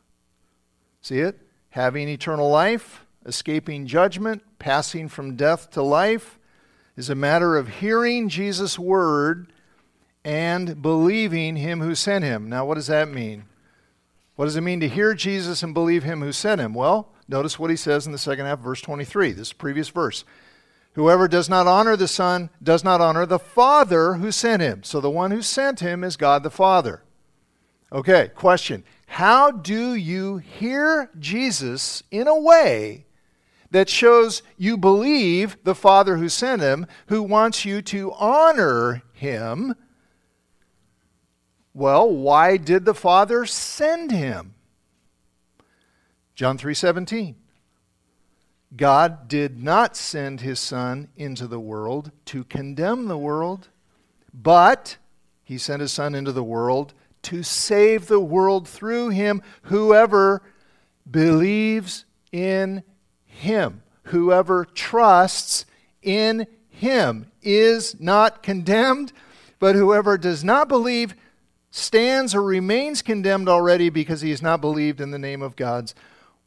See 1.01 1.19
it? 1.19 1.39
Having 1.69 2.09
eternal 2.09 2.49
life, 2.49 3.05
escaping 3.25 3.85
judgment, 3.85 4.43
passing 4.59 5.07
from 5.07 5.35
death 5.35 5.71
to 5.71 5.81
life 5.81 6.36
is 6.97 7.09
a 7.09 7.15
matter 7.15 7.55
of 7.55 7.67
hearing 7.75 8.27
Jesus' 8.27 8.77
word 8.77 9.53
and 10.25 10.81
believing 10.81 11.55
him 11.55 11.79
who 11.79 11.95
sent 11.95 12.25
him. 12.25 12.49
Now, 12.49 12.65
what 12.65 12.75
does 12.75 12.87
that 12.87 13.07
mean? 13.07 13.45
What 14.35 14.45
does 14.45 14.57
it 14.57 14.61
mean 14.61 14.81
to 14.81 14.89
hear 14.89 15.13
Jesus 15.13 15.63
and 15.63 15.73
believe 15.73 16.03
him 16.03 16.21
who 16.21 16.31
sent 16.31 16.59
him? 16.59 16.73
Well, 16.73 17.09
notice 17.27 17.57
what 17.57 17.69
he 17.69 17.75
says 17.75 18.05
in 18.05 18.11
the 18.11 18.17
second 18.17 18.45
half, 18.45 18.59
verse 18.59 18.81
23, 18.81 19.31
this 19.31 19.53
previous 19.53 19.89
verse. 19.89 20.25
Whoever 20.93 21.27
does 21.27 21.47
not 21.47 21.67
honor 21.67 21.95
the 21.95 22.07
Son 22.07 22.49
does 22.61 22.83
not 22.83 22.99
honor 22.99 23.25
the 23.25 23.39
Father 23.39 24.15
who 24.15 24.31
sent 24.31 24.63
him. 24.63 24.83
So 24.83 24.99
the 24.99 25.11
one 25.11 25.31
who 25.31 25.43
sent 25.43 25.79
him 25.79 26.03
is 26.03 26.17
God 26.17 26.43
the 26.43 26.49
Father. 26.49 27.03
Okay, 27.91 28.31
question. 28.35 28.83
How 29.05 29.51
do 29.51 29.93
you 29.93 30.37
hear 30.37 31.09
Jesus 31.19 32.03
in 32.11 32.27
a 32.27 32.37
way 32.37 33.06
that 33.71 33.89
shows 33.89 34.41
you 34.57 34.77
believe 34.77 35.57
the 35.63 35.75
Father 35.75 36.17
who 36.17 36.29
sent 36.29 36.61
him, 36.61 36.85
who 37.07 37.21
wants 37.21 37.65
you 37.65 37.81
to 37.83 38.13
honor 38.13 39.03
him. 39.13 39.75
Well, 41.73 42.09
why 42.09 42.57
did 42.57 42.85
the 42.85 42.95
Father 42.95 43.45
send 43.45 44.11
him? 44.11 44.55
John 46.35 46.57
3:17. 46.57 47.35
God 48.75 49.27
did 49.27 49.63
not 49.63 49.95
send 49.95 50.41
his 50.41 50.59
son 50.59 51.07
into 51.15 51.47
the 51.47 51.59
world 51.59 52.11
to 52.25 52.43
condemn 52.43 53.07
the 53.07 53.17
world, 53.17 53.69
but 54.33 54.97
he 55.43 55.57
sent 55.57 55.81
his 55.81 55.93
son 55.93 56.13
into 56.13 56.31
the 56.31 56.43
world 56.43 56.93
to 57.23 57.43
save 57.43 58.07
the 58.07 58.19
world 58.19 58.67
through 58.67 59.09
him 59.09 59.41
whoever 59.63 60.41
believes 61.09 62.05
in 62.31 62.83
him. 63.37 63.81
Whoever 64.03 64.65
trusts 64.65 65.65
in 66.01 66.47
him 66.69 67.31
is 67.41 67.99
not 67.99 68.43
condemned, 68.43 69.11
but 69.59 69.75
whoever 69.75 70.17
does 70.17 70.43
not 70.43 70.67
believe 70.67 71.15
stands 71.71 72.33
or 72.33 72.43
remains 72.43 73.01
condemned 73.01 73.49
already 73.49 73.89
because 73.89 74.21
he 74.21 74.29
has 74.29 74.41
not 74.41 74.61
believed 74.61 75.01
in 75.01 75.11
the 75.11 75.19
name 75.19 75.41
of 75.41 75.55
God's 75.55 75.93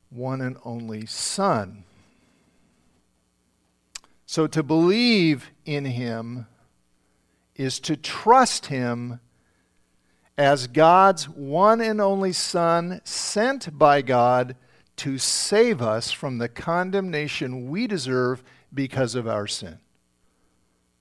one 0.08 0.40
and 0.40 0.56
only 0.64 1.06
Son. 1.06 1.84
So 4.26 4.46
to 4.46 4.62
believe 4.62 5.50
in 5.64 5.84
him 5.84 6.46
is 7.56 7.80
to 7.80 7.96
trust 7.96 8.66
him 8.66 9.20
as 10.38 10.66
God's 10.68 11.28
one 11.28 11.80
and 11.80 12.00
only 12.00 12.32
Son, 12.32 13.00
sent 13.04 13.76
by 13.76 14.02
God 14.02 14.56
to 15.00 15.16
save 15.16 15.80
us 15.80 16.10
from 16.10 16.36
the 16.36 16.48
condemnation 16.48 17.70
we 17.70 17.86
deserve 17.86 18.44
because 18.72 19.14
of 19.14 19.26
our 19.26 19.46
sin. 19.46 19.78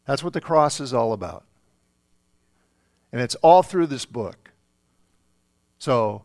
That's 0.05 0.23
what 0.23 0.31
the 0.31 0.39
cross 0.39 0.79
is 0.79 0.93
all 0.93 1.11
about. 1.11 1.43
And 3.11 3.21
it's 3.21 3.35
all 3.35 3.61
through 3.61 3.87
this 3.87 4.05
book. 4.05 4.51
So, 5.79 6.23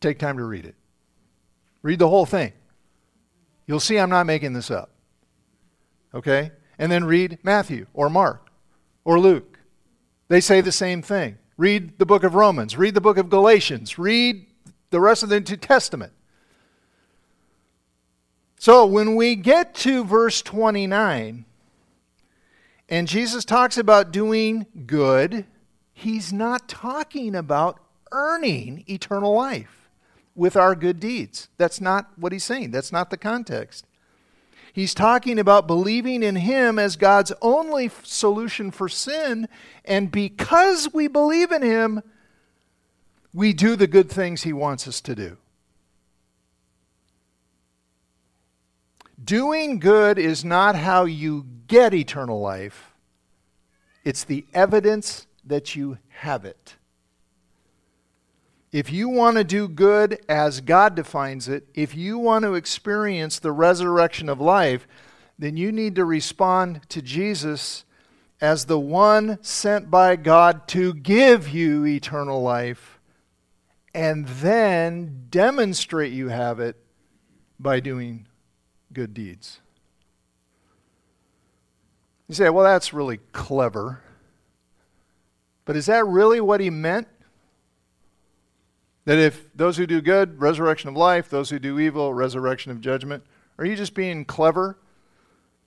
take 0.00 0.20
time 0.20 0.36
to 0.36 0.44
read 0.44 0.64
it. 0.64 0.76
Read 1.82 1.98
the 1.98 2.08
whole 2.08 2.26
thing. 2.26 2.52
You'll 3.66 3.80
see 3.80 3.98
I'm 3.98 4.10
not 4.10 4.26
making 4.26 4.52
this 4.52 4.70
up. 4.70 4.90
Okay? 6.14 6.52
And 6.78 6.92
then 6.92 7.04
read 7.04 7.38
Matthew 7.42 7.86
or 7.94 8.08
Mark 8.08 8.48
or 9.04 9.18
Luke. 9.18 9.58
They 10.28 10.40
say 10.40 10.60
the 10.60 10.70
same 10.70 11.02
thing. 11.02 11.38
Read 11.56 11.98
the 11.98 12.06
book 12.06 12.22
of 12.22 12.36
Romans. 12.36 12.76
Read 12.76 12.94
the 12.94 13.00
book 13.00 13.18
of 13.18 13.28
Galatians. 13.28 13.98
Read 13.98 14.46
the 14.90 15.00
rest 15.00 15.22
of 15.22 15.28
the 15.28 15.40
New 15.40 15.56
Testament. 15.56 16.12
So 18.58 18.84
when 18.84 19.16
we 19.16 19.36
get 19.36 19.74
to 19.76 20.04
verse 20.04 20.42
29, 20.42 21.44
and 22.88 23.08
Jesus 23.08 23.44
talks 23.44 23.78
about 23.78 24.12
doing 24.12 24.66
good, 24.86 25.46
he's 25.92 26.32
not 26.32 26.68
talking 26.68 27.34
about 27.34 27.78
earning 28.12 28.84
eternal 28.88 29.34
life 29.34 29.88
with 30.34 30.56
our 30.56 30.74
good 30.74 31.00
deeds. 31.00 31.48
That's 31.56 31.80
not 31.80 32.10
what 32.16 32.32
he's 32.32 32.44
saying. 32.44 32.72
That's 32.72 32.92
not 32.92 33.10
the 33.10 33.16
context. 33.16 33.86
He's 34.72 34.94
talking 34.94 35.38
about 35.38 35.66
believing 35.66 36.22
in 36.22 36.36
Him 36.36 36.78
as 36.78 36.96
God's 36.96 37.32
only 37.42 37.90
solution 38.02 38.70
for 38.70 38.88
sin. 38.88 39.48
And 39.84 40.12
because 40.12 40.92
we 40.92 41.08
believe 41.08 41.50
in 41.50 41.62
Him, 41.62 42.02
we 43.32 43.52
do 43.52 43.76
the 43.76 43.86
good 43.86 44.10
things 44.10 44.42
He 44.42 44.52
wants 44.52 44.88
us 44.88 45.00
to 45.02 45.14
do. 45.14 45.36
Doing 49.22 49.78
good 49.78 50.18
is 50.18 50.44
not 50.44 50.76
how 50.76 51.04
you 51.04 51.46
get 51.66 51.94
eternal 51.94 52.40
life, 52.40 52.92
it's 54.04 54.24
the 54.24 54.46
evidence 54.54 55.26
that 55.44 55.76
you 55.76 55.98
have 56.08 56.44
it. 56.44 56.76
If 58.72 58.92
you 58.92 59.08
want 59.08 59.36
to 59.36 59.44
do 59.44 59.66
good 59.66 60.24
as 60.28 60.60
God 60.60 60.94
defines 60.94 61.48
it, 61.48 61.66
if 61.74 61.94
you 61.94 62.18
want 62.18 62.44
to 62.44 62.54
experience 62.54 63.38
the 63.38 63.50
resurrection 63.50 64.28
of 64.28 64.40
life, 64.40 64.86
then 65.38 65.56
you 65.56 65.72
need 65.72 65.96
to 65.96 66.04
respond 66.04 66.88
to 66.90 67.02
Jesus 67.02 67.84
as 68.40 68.66
the 68.66 68.78
one 68.78 69.38
sent 69.42 69.90
by 69.90 70.14
God 70.14 70.68
to 70.68 70.94
give 70.94 71.48
you 71.48 71.84
eternal 71.84 72.42
life 72.42 72.99
and 73.94 74.26
then 74.26 75.26
demonstrate 75.30 76.12
you 76.12 76.28
have 76.28 76.60
it 76.60 76.76
by 77.58 77.80
doing 77.80 78.26
good 78.92 79.14
deeds. 79.14 79.60
You 82.28 82.34
say, 82.34 82.48
well, 82.48 82.64
that's 82.64 82.92
really 82.92 83.18
clever. 83.32 84.02
But 85.64 85.76
is 85.76 85.86
that 85.86 86.06
really 86.06 86.40
what 86.40 86.60
he 86.60 86.70
meant? 86.70 87.08
That 89.04 89.18
if 89.18 89.50
those 89.54 89.76
who 89.76 89.86
do 89.86 90.00
good, 90.00 90.40
resurrection 90.40 90.88
of 90.88 90.96
life, 90.96 91.28
those 91.28 91.50
who 91.50 91.58
do 91.58 91.78
evil, 91.78 92.14
resurrection 92.14 92.70
of 92.70 92.80
judgment, 92.80 93.24
are 93.58 93.64
you 93.64 93.74
just 93.74 93.94
being 93.94 94.24
clever? 94.24 94.78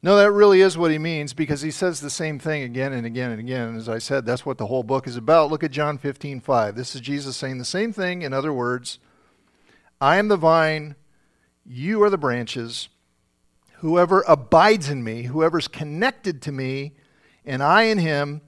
No, 0.03 0.17
that 0.17 0.31
really 0.31 0.59
is 0.59 0.77
what 0.77 0.91
he 0.91 0.99
means 0.99 1.33
because 1.33 1.61
he 1.61 1.71
says 1.71 2.01
the 2.01 2.09
same 2.09 2.37
thing 2.37 2.61
again 2.63 2.91
and 2.91 3.07
again 3.07 3.31
and 3.31 3.39
again. 3.39 3.69
And 3.69 3.77
as 3.77 3.87
I 3.87 3.99
said, 3.99 4.25
that's 4.25 4.45
what 4.45 4.57
the 4.57 4.65
whole 4.65 4.83
book 4.83 5.07
is 5.07 5.15
about. 5.15 5.49
Look 5.49 5.63
at 5.63 5.71
John 5.71 5.97
15, 5.97 6.41
5. 6.41 6.75
This 6.75 6.93
is 6.93 6.99
Jesus 6.99 7.37
saying 7.37 7.57
the 7.57 7.63
same 7.63 7.93
thing 7.93 8.21
in 8.21 8.33
other 8.33 8.51
words. 8.51 8.99
I 10.01 10.17
am 10.17 10.27
the 10.27 10.35
vine, 10.35 10.97
you 11.65 12.03
are 12.03 12.09
the 12.09 12.17
branches. 12.17 12.89
Whoever 13.77 14.25
abides 14.27 14.89
in 14.89 15.05
me, 15.05 15.23
whoever's 15.23 15.69
connected 15.69 16.41
to 16.41 16.51
me, 16.51 16.95
and 17.45 17.63
I 17.63 17.83
in 17.83 17.97
him, 17.97 18.41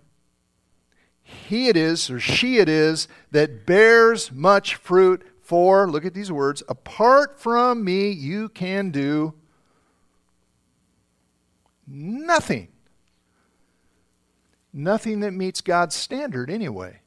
he 1.24 1.70
it 1.70 1.78
is, 1.78 2.10
or 2.12 2.20
she 2.20 2.58
it 2.58 2.68
is, 2.68 3.08
that 3.32 3.66
bears 3.66 4.30
much 4.30 4.76
fruit. 4.76 5.24
For, 5.42 5.88
look 5.88 6.06
at 6.06 6.16
these 6.16 6.32
words, 6.32 6.64
apart 6.68 7.40
from 7.40 7.84
me, 7.84 8.10
you 8.10 8.50
can 8.50 8.90
do 8.90 9.36
nothing. 11.88 12.70
Nothing 14.74 15.22
that 15.22 15.32
meets 15.32 15.62
God's 15.62 15.96
standard, 15.96 16.50
anyway. 16.50 17.00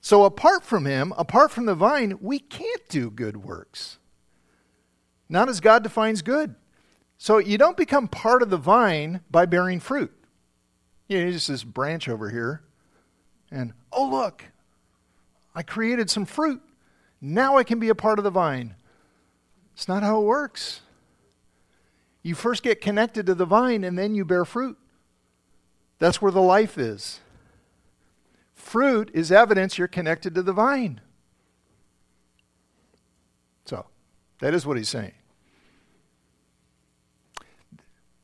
So, 0.00 0.24
apart 0.24 0.64
from 0.64 0.86
Him, 0.86 1.12
apart 1.16 1.50
from 1.50 1.66
the 1.66 1.74
vine, 1.74 2.18
we 2.20 2.38
can't 2.38 2.88
do 2.88 3.10
good 3.10 3.36
works. 3.36 3.98
Not 5.28 5.48
as 5.48 5.60
God 5.60 5.82
defines 5.82 6.22
good. 6.22 6.54
So, 7.18 7.38
you 7.38 7.58
don't 7.58 7.76
become 7.76 8.08
part 8.08 8.42
of 8.42 8.50
the 8.50 8.56
vine 8.56 9.20
by 9.30 9.46
bearing 9.46 9.80
fruit. 9.80 10.12
You 11.08 11.24
know, 11.24 11.30
just 11.30 11.48
this 11.48 11.64
branch 11.64 12.08
over 12.08 12.30
here 12.30 12.62
and, 13.52 13.74
oh, 13.92 14.08
look, 14.08 14.46
I 15.54 15.62
created 15.62 16.08
some 16.08 16.24
fruit. 16.24 16.62
Now 17.20 17.58
I 17.58 17.64
can 17.64 17.78
be 17.78 17.90
a 17.90 17.94
part 17.94 18.18
of 18.18 18.24
the 18.24 18.30
vine. 18.30 18.74
It's 19.74 19.86
not 19.86 20.02
how 20.02 20.22
it 20.22 20.24
works. 20.24 20.80
You 22.22 22.34
first 22.34 22.62
get 22.62 22.80
connected 22.80 23.26
to 23.26 23.34
the 23.34 23.44
vine 23.44 23.84
and 23.84 23.98
then 23.98 24.14
you 24.14 24.24
bear 24.24 24.44
fruit. 24.44 24.78
That's 25.98 26.22
where 26.22 26.32
the 26.32 26.40
life 26.40 26.78
is. 26.78 27.20
Fruit 28.54 29.10
is 29.12 29.32
evidence 29.32 29.78
you're 29.78 29.88
connected 29.88 30.34
to 30.34 30.42
the 30.42 30.52
vine. 30.52 31.00
So, 33.64 33.86
that 34.40 34.54
is 34.54 34.66
what 34.66 34.76
he's 34.76 34.88
saying. 34.88 35.12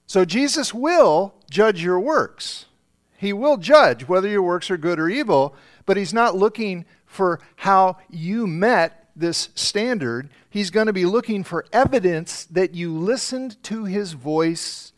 So, 0.06 0.24
Jesus 0.24 0.72
will 0.72 1.34
judge 1.50 1.82
your 1.82 2.00
works. 2.00 2.66
He 3.18 3.32
will 3.32 3.56
judge 3.56 4.06
whether 4.06 4.28
your 4.28 4.42
works 4.42 4.70
are 4.70 4.76
good 4.76 5.00
or 5.00 5.08
evil, 5.08 5.56
but 5.86 5.96
He's 5.96 6.14
not 6.14 6.36
looking 6.36 6.84
for 7.04 7.40
how 7.56 7.98
you 8.08 8.46
met 8.46 9.07
this 9.18 9.50
standard. 9.54 10.30
He's 10.50 10.70
going 10.70 10.86
to 10.86 10.92
be 10.92 11.04
looking 11.04 11.44
for 11.44 11.66
evidence 11.72 12.44
that 12.46 12.74
you 12.74 12.96
listened 12.96 13.62
to 13.64 13.84
His 13.84 14.12
voice, 14.12 14.92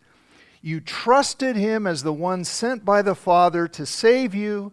you 0.62 0.80
trusted 0.80 1.56
Him 1.56 1.86
as 1.86 2.02
the 2.02 2.12
one 2.12 2.44
sent 2.44 2.84
by 2.84 3.02
the 3.02 3.14
Father 3.14 3.66
to 3.68 3.86
save 3.86 4.34
you, 4.34 4.72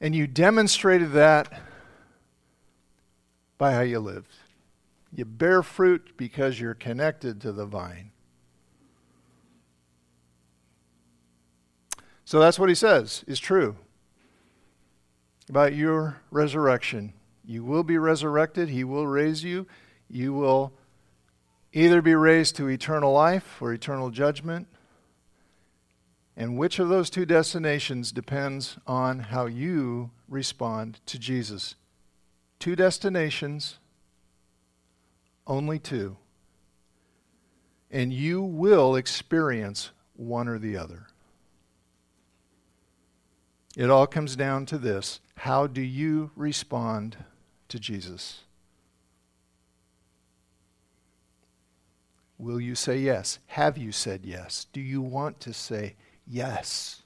and 0.00 0.14
you 0.14 0.26
demonstrated 0.26 1.12
that 1.12 1.60
by 3.56 3.72
how 3.72 3.80
you 3.80 3.98
lived. 3.98 4.32
You 5.12 5.24
bear 5.24 5.62
fruit 5.62 6.16
because 6.16 6.60
you're 6.60 6.74
connected 6.74 7.40
to 7.40 7.52
the 7.52 7.66
vine. 7.66 8.12
So 12.24 12.38
that's 12.38 12.58
what 12.58 12.68
he 12.68 12.74
says 12.74 13.24
is 13.26 13.40
true 13.40 13.76
about 15.48 15.74
your 15.74 16.20
resurrection. 16.30 17.14
You 17.48 17.64
will 17.64 17.82
be 17.82 17.96
resurrected, 17.96 18.68
he 18.68 18.84
will 18.84 19.06
raise 19.06 19.42
you. 19.42 19.66
You 20.06 20.34
will 20.34 20.74
either 21.72 22.02
be 22.02 22.14
raised 22.14 22.56
to 22.56 22.68
eternal 22.68 23.10
life 23.10 23.62
or 23.62 23.72
eternal 23.72 24.10
judgment. 24.10 24.68
And 26.36 26.58
which 26.58 26.78
of 26.78 26.90
those 26.90 27.08
two 27.08 27.24
destinations 27.24 28.12
depends 28.12 28.76
on 28.86 29.20
how 29.20 29.46
you 29.46 30.10
respond 30.28 31.00
to 31.06 31.18
Jesus. 31.18 31.74
Two 32.58 32.76
destinations, 32.76 33.78
only 35.46 35.78
two. 35.78 36.18
And 37.90 38.12
you 38.12 38.42
will 38.42 38.94
experience 38.94 39.90
one 40.16 40.48
or 40.48 40.58
the 40.58 40.76
other. 40.76 41.06
It 43.74 43.88
all 43.88 44.06
comes 44.06 44.36
down 44.36 44.66
to 44.66 44.76
this 44.76 45.20
how 45.34 45.66
do 45.66 45.80
you 45.80 46.30
respond 46.36 47.16
to 47.68 47.78
Jesus? 47.78 48.40
Will 52.38 52.60
you 52.60 52.74
say 52.74 52.98
yes? 52.98 53.38
Have 53.48 53.76
you 53.76 53.90
said 53.92 54.20
yes? 54.24 54.66
Do 54.72 54.80
you 54.80 55.02
want 55.02 55.40
to 55.40 55.52
say 55.52 55.96
yes? 56.26 57.02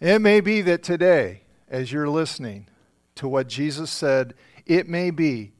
It 0.00 0.20
may 0.20 0.40
be 0.40 0.62
that 0.62 0.82
today, 0.82 1.42
as 1.68 1.92
you're 1.92 2.08
listening 2.08 2.68
to 3.16 3.28
what 3.28 3.48
Jesus 3.48 3.90
said, 3.90 4.34
it 4.64 4.88
may 4.88 5.10
be 5.10 5.52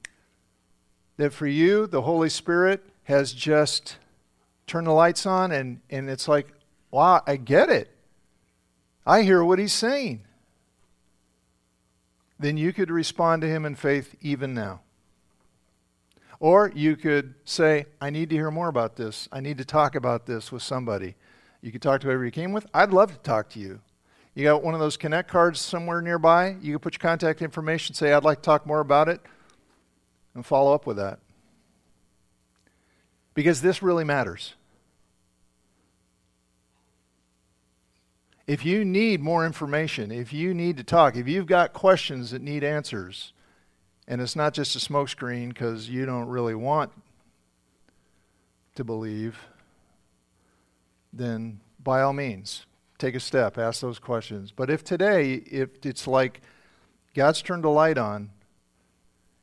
that 1.16 1.32
for 1.32 1.46
you, 1.46 1.86
the 1.86 2.02
Holy 2.02 2.28
Spirit 2.28 2.86
has 3.04 3.32
just 3.32 3.96
turned 4.66 4.86
the 4.86 4.92
lights 4.92 5.26
on 5.26 5.50
and, 5.50 5.80
and 5.90 6.08
it's 6.08 6.28
like, 6.28 6.48
wow, 6.90 7.22
I 7.26 7.36
get 7.36 7.68
it. 7.68 7.90
I 9.04 9.22
hear 9.22 9.42
what 9.42 9.58
he's 9.58 9.72
saying. 9.72 10.22
Then 12.38 12.56
you 12.56 12.72
could 12.72 12.90
respond 12.90 13.42
to 13.42 13.48
him 13.48 13.64
in 13.64 13.74
faith 13.74 14.14
even 14.20 14.54
now. 14.54 14.80
Or 16.40 16.70
you 16.74 16.96
could 16.96 17.34
say, 17.44 17.86
I 18.00 18.10
need 18.10 18.30
to 18.30 18.36
hear 18.36 18.50
more 18.50 18.68
about 18.68 18.96
this. 18.96 19.28
I 19.32 19.40
need 19.40 19.58
to 19.58 19.64
talk 19.64 19.96
about 19.96 20.26
this 20.26 20.52
with 20.52 20.62
somebody. 20.62 21.16
You 21.60 21.72
could 21.72 21.82
talk 21.82 22.00
to 22.02 22.06
whoever 22.06 22.24
you 22.24 22.30
came 22.30 22.52
with. 22.52 22.66
I'd 22.72 22.92
love 22.92 23.12
to 23.12 23.18
talk 23.18 23.50
to 23.50 23.58
you. 23.58 23.80
You 24.34 24.44
got 24.44 24.62
one 24.62 24.74
of 24.74 24.78
those 24.78 24.96
Connect 24.96 25.28
cards 25.28 25.60
somewhere 25.60 26.00
nearby? 26.00 26.56
You 26.60 26.74
can 26.74 26.78
put 26.78 26.94
your 26.94 27.00
contact 27.00 27.42
information, 27.42 27.96
say, 27.96 28.12
I'd 28.12 28.22
like 28.22 28.38
to 28.38 28.44
talk 28.44 28.66
more 28.66 28.78
about 28.78 29.08
it, 29.08 29.20
and 30.34 30.46
follow 30.46 30.72
up 30.72 30.86
with 30.86 30.96
that. 30.98 31.18
Because 33.34 33.60
this 33.60 33.82
really 33.82 34.04
matters. 34.04 34.54
If 38.48 38.64
you 38.64 38.82
need 38.82 39.20
more 39.20 39.44
information, 39.44 40.10
if 40.10 40.32
you 40.32 40.54
need 40.54 40.78
to 40.78 40.82
talk, 40.82 41.16
if 41.16 41.28
you've 41.28 41.46
got 41.46 41.74
questions 41.74 42.30
that 42.30 42.40
need 42.40 42.64
answers, 42.64 43.34
and 44.08 44.22
it's 44.22 44.34
not 44.34 44.54
just 44.54 44.74
a 44.74 44.78
smokescreen 44.78 45.50
because 45.50 45.90
you 45.90 46.06
don't 46.06 46.28
really 46.28 46.54
want 46.54 46.90
to 48.74 48.84
believe, 48.84 49.38
then 51.12 51.60
by 51.78 52.00
all 52.00 52.14
means, 52.14 52.64
take 52.96 53.14
a 53.14 53.20
step, 53.20 53.58
ask 53.58 53.82
those 53.82 53.98
questions. 53.98 54.50
But 54.50 54.70
if 54.70 54.82
today, 54.82 55.34
if 55.34 55.84
it's 55.84 56.06
like 56.06 56.40
God's 57.14 57.42
turned 57.42 57.66
a 57.66 57.68
light 57.68 57.98
on, 57.98 58.30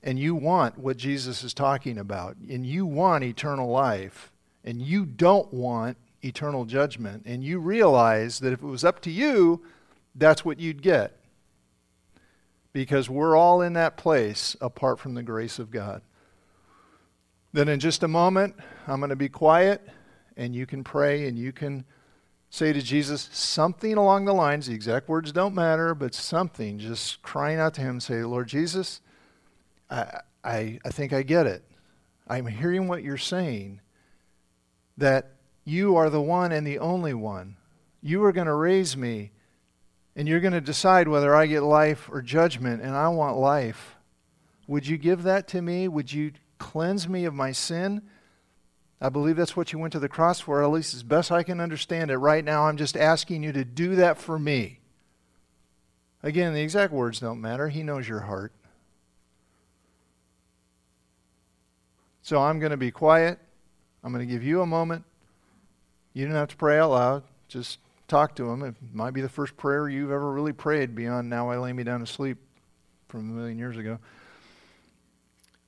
and 0.02 0.18
you 0.18 0.34
want 0.34 0.80
what 0.80 0.98
Jesus 0.98 1.44
is 1.44 1.54
talking 1.54 2.00
about, 2.00 2.38
and 2.38 2.66
you 2.66 2.88
want 2.88 3.24
eternal 3.24 3.70
life, 3.70 4.32
and 4.64 4.82
you 4.82 5.06
don't 5.06 5.54
want 5.54 5.98
eternal 6.26 6.66
judgment, 6.66 7.24
and 7.26 7.44
you 7.44 7.60
realize 7.60 8.40
that 8.40 8.54
if 8.54 8.62
it 8.62 8.68
was 8.68 8.84
up 8.84 9.02
to 9.02 9.12
you, 9.12 9.62
that's 10.16 10.44
what 10.44 10.60
you'd 10.60 10.82
get. 10.82 11.18
Because 12.74 13.10
we're 13.10 13.38
all 13.38 13.62
in 13.62 13.74
that 13.74 13.96
place 13.96 14.56
apart 14.60 15.00
from 15.00 15.14
the 15.14 15.24
grace 15.24 15.60
of 15.60 15.72
God. 15.72 16.02
Then, 17.54 17.70
in 17.70 17.80
just 17.80 18.04
a 18.04 18.08
moment, 18.08 18.56
I'm 18.88 19.00
going 19.00 19.12
to 19.12 19.16
be 19.16 19.30
quiet, 19.30 19.88
and 20.36 20.54
you 20.54 20.66
can 20.66 20.84
pray 20.84 21.28
and 21.28 21.38
you 21.38 21.54
can 21.54 21.86
say 22.50 22.74
to 22.74 22.82
Jesus 22.82 23.30
something 23.32 23.96
along 23.96 24.26
the 24.26 24.34
lines, 24.34 24.68
the 24.68 24.74
exact 24.74 25.08
words 25.08 25.32
don't 25.32 25.56
matter, 25.56 25.96
but 25.96 26.14
something, 26.14 26.80
just 26.80 27.22
crying 27.22 27.60
out 27.60 27.74
to 27.76 27.82
Him, 27.82 28.00
say, 28.00 28.24
Lord 28.24 28.48
Jesus, 28.48 29.02
I, 29.90 30.20
I, 30.44 30.80
I 30.86 30.90
think 30.90 31.14
I 31.14 31.22
get 31.22 31.48
it. 31.48 31.64
I'm 32.28 32.48
hearing 32.48 32.88
what 32.88 33.04
you're 33.04 33.18
saying, 33.18 33.82
that 34.98 35.35
you 35.66 35.96
are 35.96 36.10
the 36.10 36.22
one 36.22 36.52
and 36.52 36.66
the 36.66 36.80
only 36.80 37.14
one. 37.14 37.58
You 38.02 38.24
are 38.24 38.32
going 38.32 38.48
to 38.48 38.54
raise 38.54 38.96
me, 38.96 39.32
and 40.16 40.28
you're 40.28 40.40
going 40.40 40.54
to 40.54 40.62
decide 40.62 41.08
whether 41.08 41.36
I 41.36 41.48
get 41.48 41.64
life 41.64 42.08
or 42.12 42.22
judgment, 42.22 42.84
and 42.84 42.96
I 42.96 43.10
want 43.10 43.38
life. 43.38 43.96
Would 44.68 44.88
you 44.88 44.98
give 44.98 45.24
that 45.24 45.48
to 45.50 45.62
me? 45.62 45.88
Would 45.88 46.14
you 46.14 46.34
cleanse 46.60 47.10
me 47.10 47.26
of 47.26 47.34
my 47.34 47.52
sin? 47.52 48.04
I 49.02 49.10
believe 49.10 49.36
that's 49.36 49.58
what 49.58 49.74
you 49.74 49.80
went 49.80 49.92
to 49.94 50.00
the 50.00 50.08
cross 50.08 50.40
for, 50.40 50.64
at 50.64 50.70
least 50.70 50.94
as 50.94 51.04
best 51.04 51.32
I 51.32 51.44
can 51.44 51.60
understand 51.60 52.12
it. 52.12 52.18
Right 52.18 52.46
now, 52.46 52.68
I'm 52.68 52.78
just 52.78 52.96
asking 52.96 53.44
you 53.44 53.52
to 53.52 53.66
do 53.66 53.96
that 53.96 54.18
for 54.18 54.40
me. 54.40 54.80
Again, 56.24 56.54
the 56.54 56.62
exact 56.62 56.94
words 56.94 57.20
don't 57.20 57.42
matter. 57.42 57.70
He 57.70 57.84
knows 57.84 58.08
your 58.08 58.22
heart. 58.22 58.54
So 62.22 62.42
I'm 62.42 62.60
going 62.60 62.72
to 62.72 62.78
be 62.78 62.90
quiet. 62.90 63.38
I'm 64.04 64.12
going 64.12 64.28
to 64.28 64.32
give 64.32 64.44
you 64.44 64.62
a 64.62 64.66
moment. 64.66 65.04
You 66.16 66.26
don't 66.26 66.36
have 66.36 66.48
to 66.48 66.56
pray 66.56 66.80
out 66.80 66.92
loud. 66.92 67.24
Just 67.50 67.78
talk 68.08 68.38
to 68.38 68.50
him. 68.50 68.64
It 68.64 68.76
might 68.94 69.12
be 69.12 69.20
the 69.20 69.30
first 69.30 69.58
prayer 69.58 69.90
you've 69.90 70.12
ever 70.12 70.32
really 70.32 70.54
prayed 70.54 70.96
beyond 70.96 71.30
now 71.30 71.50
I 71.50 71.58
lay 71.58 71.74
me 71.74 71.84
down 71.84 72.00
to 72.00 72.08
sleep 72.08 72.38
from 73.10 73.30
a 73.30 73.34
million 73.34 73.60
years 73.60 73.76
ago. 73.76 74.00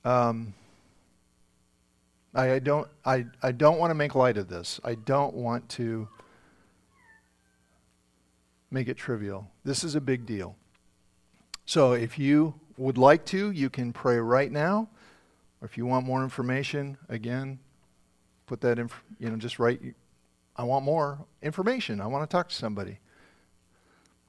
Um, 0.06 0.54
I, 2.34 2.52
I 2.52 2.58
don't 2.60 2.88
I, 3.04 3.26
I 3.42 3.52
don't 3.52 3.78
want 3.78 3.90
to 3.90 3.94
make 3.94 4.14
light 4.14 4.38
of 4.38 4.48
this. 4.48 4.80
I 4.82 4.94
don't 4.94 5.34
want 5.34 5.68
to 5.70 6.08
make 8.70 8.88
it 8.88 8.96
trivial. 8.96 9.50
This 9.64 9.84
is 9.84 9.94
a 9.94 10.00
big 10.00 10.24
deal. 10.24 10.56
So 11.66 11.92
if 11.92 12.18
you 12.18 12.54
would 12.78 12.96
like 12.96 13.26
to, 13.26 13.50
you 13.50 13.68
can 13.68 13.92
pray 13.92 14.16
right 14.16 14.50
now. 14.50 14.88
Or 15.60 15.66
if 15.66 15.76
you 15.76 15.84
want 15.84 16.06
more 16.06 16.22
information, 16.22 16.96
again, 17.10 17.58
put 18.46 18.62
that 18.62 18.78
in, 18.78 18.88
you 19.18 19.28
know, 19.28 19.36
just 19.36 19.58
write, 19.58 19.82
I 20.58 20.64
want 20.64 20.84
more 20.84 21.24
information. 21.40 22.00
I 22.00 22.06
want 22.08 22.28
to 22.28 22.34
talk 22.34 22.48
to 22.48 22.54
somebody. 22.54 22.98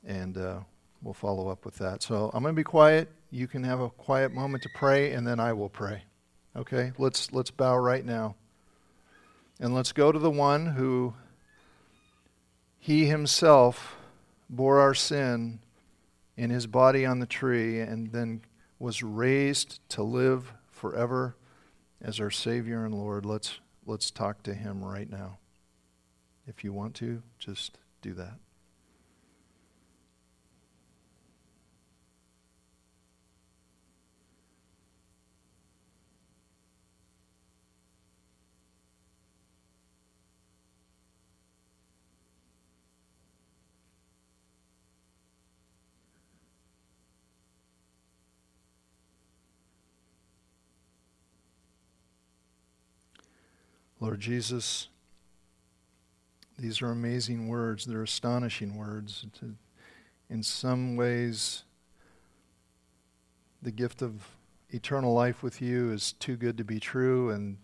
And 0.06 0.38
uh, 0.38 0.60
we'll 1.02 1.16
follow 1.16 1.50
up 1.50 1.66
with 1.66 1.76
that. 1.80 2.04
So 2.04 2.30
I'm 2.34 2.44
going 2.44 2.54
to 2.54 2.60
be 2.60 2.64
quiet. 2.64 3.10
You 3.32 3.48
can 3.48 3.64
have 3.64 3.80
a 3.80 3.90
quiet 3.90 4.32
moment 4.32 4.64
to 4.64 4.70
pray, 4.76 5.12
and 5.14 5.26
then 5.26 5.40
I 5.40 5.54
will 5.54 5.70
pray. 5.70 6.04
Okay? 6.56 6.92
Let's, 7.00 7.34
let's 7.34 7.50
bow 7.50 7.78
right 7.78 8.06
now. 8.06 8.36
And 9.60 9.74
let's 9.74 9.92
go 9.92 10.12
to 10.12 10.20
the 10.20 10.30
one 10.30 10.68
who 10.68 11.16
he 12.78 13.08
himself 13.08 13.98
bore 14.50 14.80
our 14.80 14.94
sin 14.94 15.60
in 16.38 16.52
his 16.52 16.68
body 16.68 17.06
on 17.06 17.20
the 17.20 17.26
tree 17.26 17.82
and 17.82 18.12
then 18.12 18.42
was 18.80 19.04
raised 19.04 19.80
to 19.90 20.04
live 20.04 20.54
forever 20.72 21.36
as 22.02 22.20
our 22.20 22.32
Savior 22.32 22.86
and 22.86 22.96
Lord. 22.96 23.26
Let's, 23.26 23.60
let's 23.86 24.10
talk 24.10 24.44
to 24.44 24.54
Him 24.54 24.84
right 24.84 25.10
now. 25.10 25.39
If 26.50 26.64
you 26.64 26.74
want 26.74 26.96
to, 26.96 27.22
just 27.38 27.78
do 28.02 28.16
that. 28.16 28.34
Lord 54.02 54.20
Jesus, 54.20 54.88
these 56.60 56.82
are 56.82 56.92
amazing 56.92 57.48
words. 57.48 57.86
They're 57.86 58.04
astonishing 58.04 58.78
words. 58.78 59.26
In 60.30 60.44
some 60.44 60.96
ways, 60.96 61.64
the 63.62 63.72
gift 63.72 64.02
of 64.02 64.28
eternal 64.70 65.14
life 65.14 65.42
with 65.42 65.62
you 65.62 65.92
is 65.92 66.14
too 66.14 66.36
good 66.36 66.58
to 66.58 66.64
be 66.64 66.80
true, 66.80 67.30
and 67.32 67.58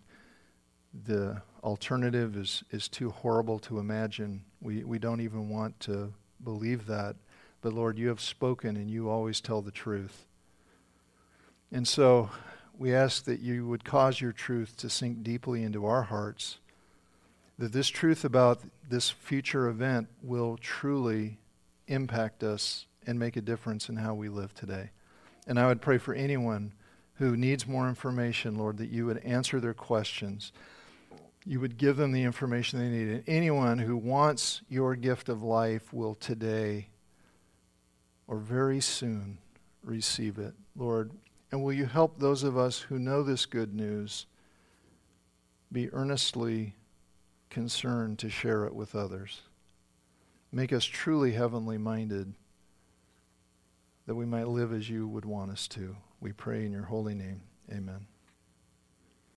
the 1.05 1.41
alternative 1.63 2.37
is, 2.37 2.63
is 2.71 2.87
too 2.87 3.09
horrible 3.09 3.59
to 3.59 3.79
imagine. 3.79 4.43
We, 4.61 4.83
we 4.83 4.97
don't 4.97 5.21
even 5.21 5.49
want 5.49 5.79
to 5.81 6.13
believe 6.43 6.87
that. 6.87 7.15
But 7.61 7.73
Lord, 7.73 7.97
you 7.97 8.07
have 8.09 8.21
spoken, 8.21 8.77
and 8.77 8.89
you 8.89 9.09
always 9.09 9.41
tell 9.41 9.61
the 9.61 9.71
truth. 9.71 10.25
And 11.71 11.87
so, 11.87 12.29
we 12.77 12.93
ask 12.93 13.23
that 13.25 13.39
you 13.39 13.67
would 13.67 13.83
cause 13.83 14.19
your 14.19 14.31
truth 14.31 14.75
to 14.77 14.89
sink 14.89 15.23
deeply 15.23 15.63
into 15.63 15.85
our 15.85 16.03
hearts, 16.03 16.59
that 17.57 17.71
this 17.71 17.87
truth 17.87 18.25
about 18.25 18.61
this 18.89 19.09
future 19.09 19.67
event 19.67 20.07
will 20.21 20.57
truly 20.57 21.37
impact 21.87 22.43
us 22.43 22.85
and 23.07 23.17
make 23.17 23.37
a 23.37 23.41
difference 23.41 23.89
in 23.89 23.95
how 23.95 24.13
we 24.13 24.29
live 24.29 24.53
today. 24.53 24.89
And 25.47 25.59
I 25.59 25.67
would 25.67 25.81
pray 25.81 25.97
for 25.97 26.13
anyone 26.13 26.73
who 27.15 27.37
needs 27.37 27.67
more 27.67 27.87
information, 27.87 28.57
Lord, 28.57 28.77
that 28.77 28.89
you 28.89 29.05
would 29.05 29.19
answer 29.19 29.59
their 29.59 29.73
questions. 29.73 30.51
You 31.45 31.59
would 31.59 31.77
give 31.77 31.97
them 31.97 32.11
the 32.11 32.23
information 32.23 32.79
they 32.79 32.89
need. 32.89 33.07
And 33.07 33.23
anyone 33.27 33.79
who 33.79 33.95
wants 33.95 34.61
your 34.67 34.95
gift 34.95 35.29
of 35.29 35.43
life 35.43 35.93
will 35.93 36.15
today 36.15 36.89
or 38.27 38.37
very 38.37 38.81
soon 38.81 39.37
receive 39.83 40.39
it. 40.39 40.55
Lord, 40.75 41.11
and 41.51 41.63
will 41.63 41.73
you 41.73 41.85
help 41.85 42.19
those 42.19 42.43
of 42.43 42.57
us 42.57 42.79
who 42.81 42.99
know 42.99 43.23
this 43.23 43.45
good 43.45 43.73
news 43.73 44.25
be 45.71 45.91
earnestly 45.93 46.75
concerned 47.55 48.19
to 48.19 48.29
share 48.29 48.65
it 48.65 48.75
with 48.75 48.93
others? 48.93 49.43
Make 50.51 50.73
us 50.73 50.83
truly 50.83 51.31
heavenly 51.31 51.77
minded 51.77 52.33
that 54.05 54.15
we 54.15 54.25
might 54.25 54.49
live 54.49 54.73
as 54.73 54.89
you 54.89 55.07
would 55.07 55.23
want 55.23 55.51
us 55.51 55.65
to. 55.69 55.95
We 56.19 56.33
pray 56.33 56.65
in 56.65 56.73
your 56.73 56.83
holy 56.83 57.15
name. 57.15 57.43
Amen. 57.71 58.07